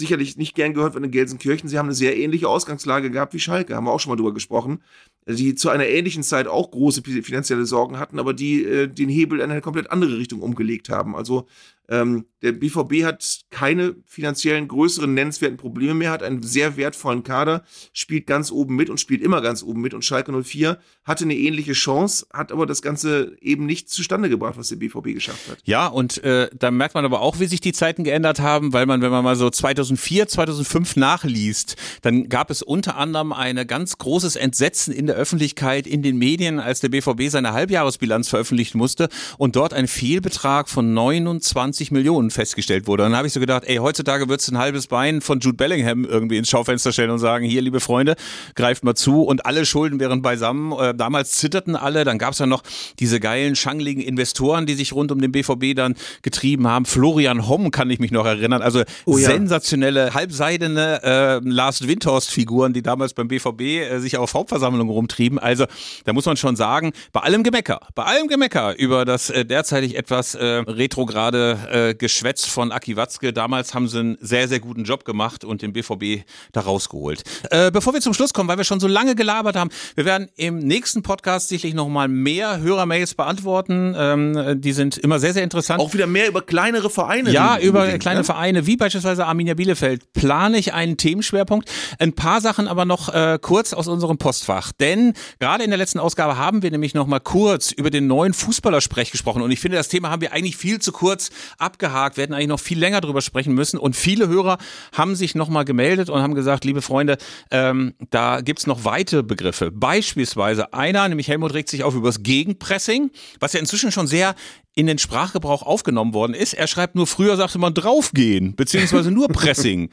[0.00, 3.38] sicherlich nicht gern gehört wird in Gelsenkirchen, sie haben eine sehr ähnliche Ausgangslage gehabt wie
[3.38, 4.82] Schalke, haben wir auch schon mal drüber gesprochen,
[5.26, 9.40] die zu einer ähnlichen Zeit auch große finanzielle Sorgen hatten, aber die äh, den Hebel
[9.40, 11.14] in eine komplett andere Richtung umgelegt haben.
[11.14, 11.46] Also
[11.90, 17.64] ähm, der BVB hat keine finanziellen größeren nennenswerten Probleme mehr, hat einen sehr wertvollen Kader,
[17.92, 19.92] spielt ganz oben mit und spielt immer ganz oben mit.
[19.92, 24.56] Und Schalke 04 hatte eine ähnliche Chance, hat aber das Ganze eben nicht zustande gebracht,
[24.56, 25.58] was der BVB geschafft hat.
[25.64, 28.86] Ja, und äh, da merkt man aber auch, wie sich die Zeiten geändert haben, weil
[28.86, 33.98] man, wenn man mal so 2004, 2005 nachliest, dann gab es unter anderem ein ganz
[33.98, 39.08] großes Entsetzen in der Öffentlichkeit, in den Medien, als der BVB seine Halbjahresbilanz veröffentlichen musste
[39.36, 43.04] und dort ein Fehlbetrag von 29 50 Millionen festgestellt wurde.
[43.04, 45.56] Und dann habe ich so gedacht, ey, heutzutage würdest du ein halbes Bein von Jude
[45.56, 48.16] Bellingham irgendwie ins Schaufenster stellen und sagen, hier, liebe Freunde,
[48.54, 50.72] greift mal zu und alle Schulden wären beisammen.
[50.72, 52.62] Äh, damals zitterten alle, dann gab es ja noch
[52.98, 56.84] diese geilen, schangligen Investoren, die sich rund um den BVB dann getrieben haben.
[56.84, 58.62] Florian Homm kann ich mich noch erinnern.
[58.62, 59.28] Also oh ja.
[59.28, 65.38] sensationell traditionelle halbseidene äh, Lars Windhorst-Figuren, die damals beim BVB äh, sich auf Hauptversammlungen rumtrieben.
[65.38, 65.66] Also
[66.04, 69.96] da muss man schon sagen, bei allem Gemecker, bei allem Gemecker über das äh, derzeitig
[69.96, 73.32] etwas äh, retrograde äh, Geschwätz von Aki Watzke.
[73.32, 77.22] Damals haben sie einen sehr, sehr guten Job gemacht und den BVB da rausgeholt.
[77.50, 80.28] Äh, bevor wir zum Schluss kommen, weil wir schon so lange gelabert haben, wir werden
[80.36, 83.94] im nächsten Podcast sicherlich nochmal mehr Hörermails beantworten.
[83.96, 85.80] Ähm, die sind immer sehr, sehr interessant.
[85.80, 87.30] Auch wieder mehr über kleinere Vereine.
[87.30, 88.24] Ja, über unbedingt, kleine ne?
[88.24, 91.70] Vereine wie beispielsweise Arminia Bielefeld plane ich einen Themenschwerpunkt.
[91.98, 94.72] Ein paar Sachen aber noch äh, kurz aus unserem Postfach.
[94.72, 94.89] Denn
[95.38, 99.10] gerade in der letzten Ausgabe haben wir nämlich noch mal kurz über den neuen Fußballersprech
[99.10, 99.42] gesprochen.
[99.42, 102.16] Und ich finde, das Thema haben wir eigentlich viel zu kurz abgehakt.
[102.16, 103.78] Wir hätten eigentlich noch viel länger drüber sprechen müssen.
[103.78, 104.58] Und viele Hörer
[104.92, 107.18] haben sich noch mal gemeldet und haben gesagt, liebe Freunde,
[107.50, 109.70] ähm, da gibt's noch weitere Begriffe.
[109.70, 114.34] Beispielsweise einer, nämlich Helmut regt sich auf über das Gegenpressing, was ja inzwischen schon sehr
[114.74, 116.54] in den Sprachgebrauch aufgenommen worden ist.
[116.54, 119.90] Er schreibt nur, früher sagte man draufgehen, beziehungsweise nur Pressing.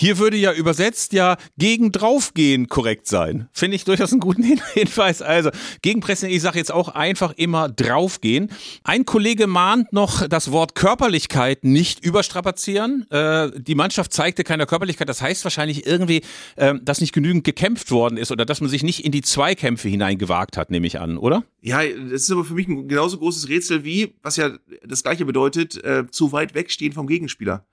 [0.00, 3.50] Hier würde ja übersetzt ja gegen draufgehen korrekt sein.
[3.52, 5.20] Finde ich durchaus einen guten Hin- Hinweis.
[5.20, 5.50] Also
[5.82, 8.50] gegen Pressing, ich sage jetzt auch einfach immer draufgehen.
[8.82, 13.10] Ein Kollege mahnt noch, das Wort Körperlichkeit nicht überstrapazieren.
[13.10, 15.06] Äh, die Mannschaft zeigte keine Körperlichkeit.
[15.06, 16.22] Das heißt wahrscheinlich irgendwie,
[16.56, 19.88] äh, dass nicht genügend gekämpft worden ist oder dass man sich nicht in die Zweikämpfe
[19.90, 21.44] hineingewagt hat, nehme ich an, oder?
[21.60, 25.26] Ja, das ist aber für mich ein genauso großes Rätsel wie, was ja das gleiche
[25.26, 27.66] bedeutet, äh, zu weit wegstehen vom Gegenspieler.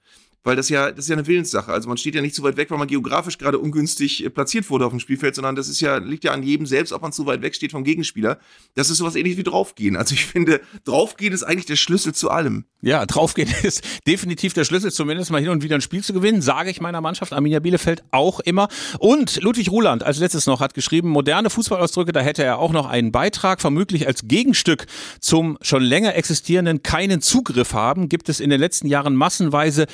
[0.47, 1.73] Weil das ja, das ist ja eine Willenssache.
[1.73, 4.69] Also man steht ja nicht so weit weg, weil man geografisch gerade ungünstig äh, platziert
[4.69, 7.11] wurde auf dem Spielfeld, sondern das ist ja, liegt ja an jedem selbst, ob man
[7.11, 8.39] zu weit weg steht vom Gegenspieler.
[8.73, 9.97] Das ist sowas ähnliches wie draufgehen.
[9.97, 12.63] Also ich finde, draufgehen ist eigentlich der Schlüssel zu allem.
[12.81, 16.41] Ja, draufgehen ist definitiv der Schlüssel, zumindest mal hin und wieder ein Spiel zu gewinnen,
[16.41, 18.69] sage ich meiner Mannschaft Arminia Bielefeld auch immer.
[18.99, 22.85] Und Ludwig Ruland als letztes noch hat geschrieben, moderne Fußballausdrücke, da hätte er auch noch
[22.85, 24.85] einen Beitrag, vermutlich als Gegenstück
[25.19, 29.87] zum schon länger existierenden keinen Zugriff haben, gibt es in den letzten Jahren massenweise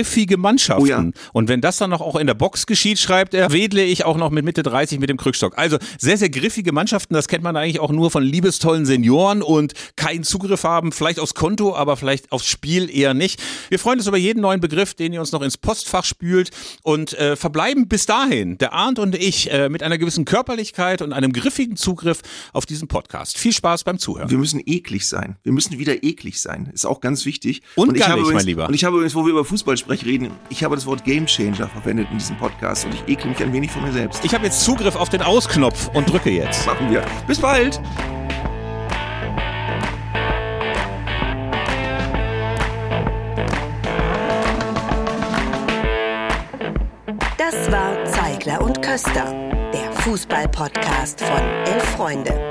[0.00, 0.82] griffige Mannschaften.
[0.82, 1.04] Oh ja.
[1.34, 4.16] Und wenn das dann noch auch in der Box geschieht, schreibt er, wedle ich auch
[4.16, 5.58] noch mit Mitte 30 mit dem Krückstock.
[5.58, 9.74] Also sehr, sehr griffige Mannschaften, das kennt man eigentlich auch nur von liebestollen Senioren und
[9.96, 13.42] keinen Zugriff haben, vielleicht aufs Konto, aber vielleicht aufs Spiel eher nicht.
[13.68, 16.50] Wir freuen uns über jeden neuen Begriff, den ihr uns noch ins Postfach spült
[16.82, 21.12] und äh, verbleiben bis dahin, der Arndt und ich, äh, mit einer gewissen Körperlichkeit und
[21.12, 22.22] einem griffigen Zugriff
[22.54, 23.36] auf diesen Podcast.
[23.36, 24.30] Viel Spaß beim Zuhören.
[24.30, 25.36] Wir müssen eklig sein.
[25.42, 26.70] Wir müssen wieder eklig sein.
[26.72, 27.60] Ist auch ganz wichtig.
[27.74, 28.68] Und ich gar habe nicht, übrigens, mein Lieber.
[28.68, 29.44] Und ich habe übrigens, wo wir über
[29.80, 33.42] Fußballsprech reden, ich habe das Wort Gamechanger verwendet in diesem Podcast und ich ekle mich
[33.42, 34.24] ein wenig von mir selbst.
[34.24, 36.66] Ich habe jetzt Zugriff auf den Ausknopf und drücke jetzt.
[36.66, 37.04] machen wir.
[37.26, 37.80] Bis bald.
[47.38, 49.32] Das war Zeigler und Köster,
[49.72, 52.50] der Fußball-Podcast von Elf Freunde.